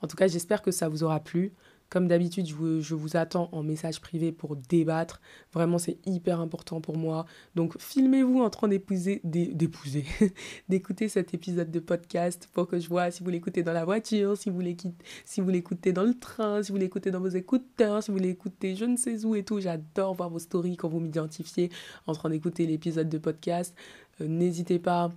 En 0.03 0.07
tout 0.07 0.15
cas, 0.15 0.27
j'espère 0.27 0.61
que 0.61 0.69
ça 0.69 0.87
vous 0.87 1.01
aura 1.01 1.19
plu. 1.19 1.51
Comme 1.89 2.07
d'habitude, 2.07 2.45
je 2.45 2.93
vous, 2.93 3.17
attends 3.17 3.49
en 3.53 3.63
message 3.63 3.99
privé 4.01 4.31
pour 4.31 4.55
débattre. 4.55 5.19
Vraiment, 5.51 5.79
c'est 5.79 5.97
hyper 6.05 6.39
important 6.41 6.81
pour 6.81 6.95
moi. 6.95 7.25
Donc, 7.55 7.75
filmez-vous 7.81 8.39
en 8.39 8.51
train 8.51 8.67
d'épouser, 8.67 9.19
d'épouser, 9.23 10.05
d'écouter 10.69 11.09
cet 11.09 11.33
épisode 11.33 11.71
de 11.71 11.79
podcast 11.79 12.47
pour 12.53 12.67
que 12.67 12.79
je 12.79 12.87
vois 12.87 13.09
si 13.09 13.23
vous 13.23 13.31
l'écoutez 13.31 13.63
dans 13.63 13.73
la 13.73 13.83
voiture, 13.83 14.37
si 14.37 14.51
vous 14.51 14.59
l'écoutez 14.59 15.91
dans 15.91 16.03
le 16.03 16.13
train, 16.13 16.61
si 16.61 16.71
vous 16.71 16.77
l'écoutez 16.77 17.09
dans 17.09 17.19
vos 17.19 17.29
écouteurs, 17.29 18.03
si 18.03 18.11
vous 18.11 18.19
l'écoutez 18.19 18.75
je 18.75 18.85
ne 18.85 18.95
sais 18.95 19.25
où 19.25 19.33
et 19.33 19.41
tout. 19.41 19.59
J'adore 19.59 20.13
voir 20.13 20.29
vos 20.29 20.37
stories 20.37 20.77
quand 20.77 20.89
vous 20.89 20.99
m'identifiez 20.99 21.71
en 22.05 22.13
train 22.13 22.29
d'écouter 22.29 22.67
l'épisode 22.67 23.09
de 23.09 23.17
podcast. 23.17 23.75
Euh, 24.21 24.27
n'hésitez 24.27 24.77
pas 24.77 25.09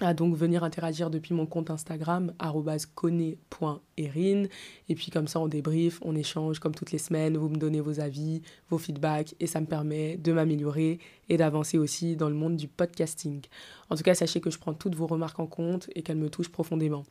à 0.00 0.14
donc 0.14 0.36
venir 0.36 0.62
interagir 0.62 1.10
depuis 1.10 1.34
mon 1.34 1.46
compte 1.46 1.70
Instagram 1.70 2.32
@cone.erin 2.94 4.44
et 4.88 4.94
puis 4.94 5.10
comme 5.10 5.26
ça 5.26 5.40
on 5.40 5.48
débrief, 5.48 5.98
on 6.02 6.14
échange 6.14 6.60
comme 6.60 6.74
toutes 6.74 6.92
les 6.92 6.98
semaines, 6.98 7.36
vous 7.36 7.48
me 7.48 7.56
donnez 7.56 7.80
vos 7.80 7.98
avis, 7.98 8.42
vos 8.70 8.78
feedbacks 8.78 9.34
et 9.40 9.46
ça 9.46 9.60
me 9.60 9.66
permet 9.66 10.16
de 10.16 10.32
m'améliorer 10.32 11.00
et 11.28 11.36
d'avancer 11.36 11.78
aussi 11.78 12.16
dans 12.16 12.28
le 12.28 12.36
monde 12.36 12.56
du 12.56 12.68
podcasting. 12.68 13.42
En 13.90 13.96
tout 13.96 14.02
cas, 14.02 14.14
sachez 14.14 14.40
que 14.40 14.50
je 14.50 14.58
prends 14.58 14.74
toutes 14.74 14.94
vos 14.94 15.06
remarques 15.06 15.40
en 15.40 15.46
compte 15.46 15.90
et 15.94 16.02
qu'elles 16.02 16.16
me 16.16 16.30
touchent 16.30 16.52
profondément. 16.52 17.04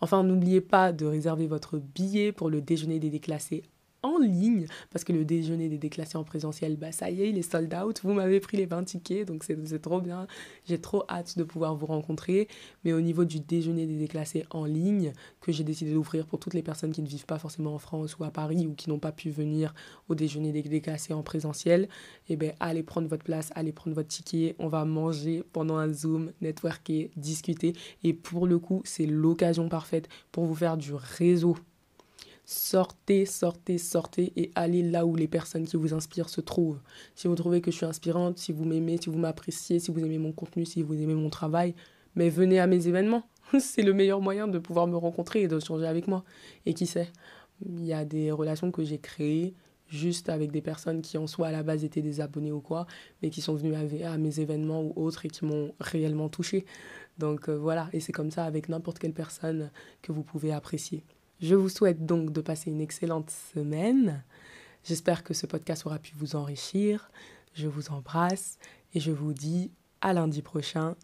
Enfin, 0.00 0.22
n'oubliez 0.22 0.60
pas 0.60 0.92
de 0.92 1.06
réserver 1.06 1.46
votre 1.46 1.78
billet 1.78 2.32
pour 2.32 2.50
le 2.50 2.60
déjeuner 2.60 2.98
des 2.98 3.10
déclassés 3.10 3.62
en 4.06 4.18
ligne, 4.18 4.66
parce 4.90 5.04
que 5.04 5.12
le 5.12 5.24
déjeuner 5.24 5.68
des 5.68 5.78
déclassés 5.78 6.16
en 6.16 6.24
présentiel, 6.24 6.76
bah 6.76 6.92
ça 6.92 7.10
y 7.10 7.22
est, 7.22 7.30
il 7.30 7.38
est 7.38 7.50
sold 7.50 7.74
out. 7.74 8.00
Vous 8.02 8.12
m'avez 8.12 8.40
pris 8.40 8.56
les 8.56 8.66
20 8.66 8.84
tickets, 8.84 9.26
donc 9.26 9.44
c'est 9.44 9.82
trop 9.82 10.00
bien. 10.00 10.26
J'ai 10.66 10.80
trop 10.80 11.04
hâte 11.08 11.36
de 11.36 11.44
pouvoir 11.44 11.74
vous 11.74 11.86
rencontrer. 11.86 12.48
Mais 12.84 12.92
au 12.92 13.00
niveau 13.00 13.24
du 13.24 13.40
déjeuner 13.40 13.86
des 13.86 13.96
déclassés 13.96 14.44
en 14.50 14.64
ligne, 14.64 15.12
que 15.40 15.52
j'ai 15.52 15.64
décidé 15.64 15.92
d'ouvrir 15.92 16.26
pour 16.26 16.38
toutes 16.38 16.54
les 16.54 16.62
personnes 16.62 16.92
qui 16.92 17.02
ne 17.02 17.08
vivent 17.08 17.26
pas 17.26 17.38
forcément 17.38 17.74
en 17.74 17.78
France 17.78 18.18
ou 18.18 18.24
à 18.24 18.30
Paris 18.30 18.66
ou 18.66 18.74
qui 18.74 18.88
n'ont 18.88 18.98
pas 18.98 19.12
pu 19.12 19.30
venir 19.30 19.74
au 20.08 20.14
déjeuner 20.14 20.52
des 20.52 20.62
déclassés 20.62 21.12
en 21.12 21.22
présentiel, 21.22 21.88
eh 22.28 22.36
bien, 22.36 22.52
allez 22.60 22.82
prendre 22.82 23.08
votre 23.08 23.24
place, 23.24 23.50
allez 23.54 23.72
prendre 23.72 23.94
votre 23.94 24.08
ticket. 24.08 24.54
On 24.58 24.68
va 24.68 24.84
manger 24.84 25.42
pendant 25.52 25.76
un 25.76 25.92
Zoom, 25.92 26.32
networker, 26.40 27.10
discuter. 27.16 27.74
Et 28.02 28.12
pour 28.12 28.46
le 28.46 28.58
coup, 28.58 28.82
c'est 28.84 29.06
l'occasion 29.06 29.68
parfaite 29.68 30.08
pour 30.32 30.44
vous 30.44 30.54
faire 30.54 30.76
du 30.76 30.92
réseau 30.94 31.56
Sortez, 32.48 33.26
sortez, 33.26 33.76
sortez 33.76 34.32
et 34.36 34.52
allez 34.54 34.84
là 34.84 35.04
où 35.04 35.16
les 35.16 35.26
personnes 35.26 35.66
qui 35.66 35.76
vous 35.76 35.92
inspirent 35.92 36.28
se 36.28 36.40
trouvent. 36.40 36.80
Si 37.16 37.26
vous 37.26 37.34
trouvez 37.34 37.60
que 37.60 37.72
je 37.72 37.76
suis 37.76 37.86
inspirante, 37.86 38.38
si 38.38 38.52
vous 38.52 38.64
m'aimez, 38.64 38.98
si 39.02 39.10
vous 39.10 39.18
m'appréciez, 39.18 39.80
si 39.80 39.90
vous 39.90 39.98
aimez 39.98 40.18
mon 40.18 40.30
contenu, 40.30 40.64
si 40.64 40.80
vous 40.82 40.94
aimez 40.94 41.16
mon 41.16 41.28
travail, 41.28 41.74
mais 42.14 42.30
venez 42.30 42.60
à 42.60 42.68
mes 42.68 42.86
événements. 42.86 43.24
C'est 43.58 43.82
le 43.82 43.92
meilleur 43.92 44.20
moyen 44.20 44.46
de 44.46 44.60
pouvoir 44.60 44.86
me 44.86 44.96
rencontrer 44.96 45.42
et 45.42 45.48
de 45.48 45.58
changer 45.58 45.88
avec 45.88 46.06
moi. 46.06 46.24
Et 46.66 46.74
qui 46.74 46.86
sait, 46.86 47.10
il 47.64 47.84
y 47.84 47.92
a 47.92 48.04
des 48.04 48.30
relations 48.30 48.70
que 48.70 48.84
j'ai 48.84 48.98
créées 48.98 49.54
juste 49.88 50.28
avec 50.28 50.52
des 50.52 50.62
personnes 50.62 51.02
qui 51.02 51.18
en 51.18 51.26
soi 51.26 51.48
à 51.48 51.52
la 51.52 51.64
base 51.64 51.82
étaient 51.82 52.00
des 52.00 52.20
abonnés 52.20 52.52
ou 52.52 52.60
quoi, 52.60 52.86
mais 53.22 53.30
qui 53.30 53.40
sont 53.40 53.54
venus 53.56 53.74
à, 54.04 54.18
mes 54.18 54.38
événements 54.38 54.82
ou 54.82 54.92
autres 54.96 55.26
et 55.26 55.28
qui 55.28 55.44
m'ont 55.44 55.74
réellement 55.80 56.28
touché. 56.28 56.64
Donc 57.18 57.48
euh, 57.48 57.56
voilà, 57.56 57.88
et 57.92 57.98
c'est 57.98 58.12
comme 58.12 58.30
ça 58.30 58.44
avec 58.44 58.68
n'importe 58.68 59.00
quelle 59.00 59.14
personne 59.14 59.70
que 60.00 60.12
vous 60.12 60.22
pouvez 60.22 60.52
apprécier. 60.52 61.04
Je 61.40 61.54
vous 61.54 61.68
souhaite 61.68 62.06
donc 62.06 62.32
de 62.32 62.40
passer 62.40 62.70
une 62.70 62.80
excellente 62.80 63.30
semaine. 63.30 64.24
J'espère 64.84 65.24
que 65.24 65.34
ce 65.34 65.46
podcast 65.46 65.84
aura 65.86 65.98
pu 65.98 66.12
vous 66.16 66.36
enrichir. 66.36 67.10
Je 67.52 67.68
vous 67.68 67.90
embrasse 67.90 68.58
et 68.94 69.00
je 69.00 69.10
vous 69.10 69.32
dis 69.32 69.70
à 70.00 70.12
lundi 70.12 70.42
prochain, 70.42 70.94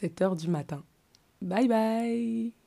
7h 0.00 0.36
du 0.36 0.48
matin. 0.48 0.84
Bye 1.42 1.68
bye 1.68 2.63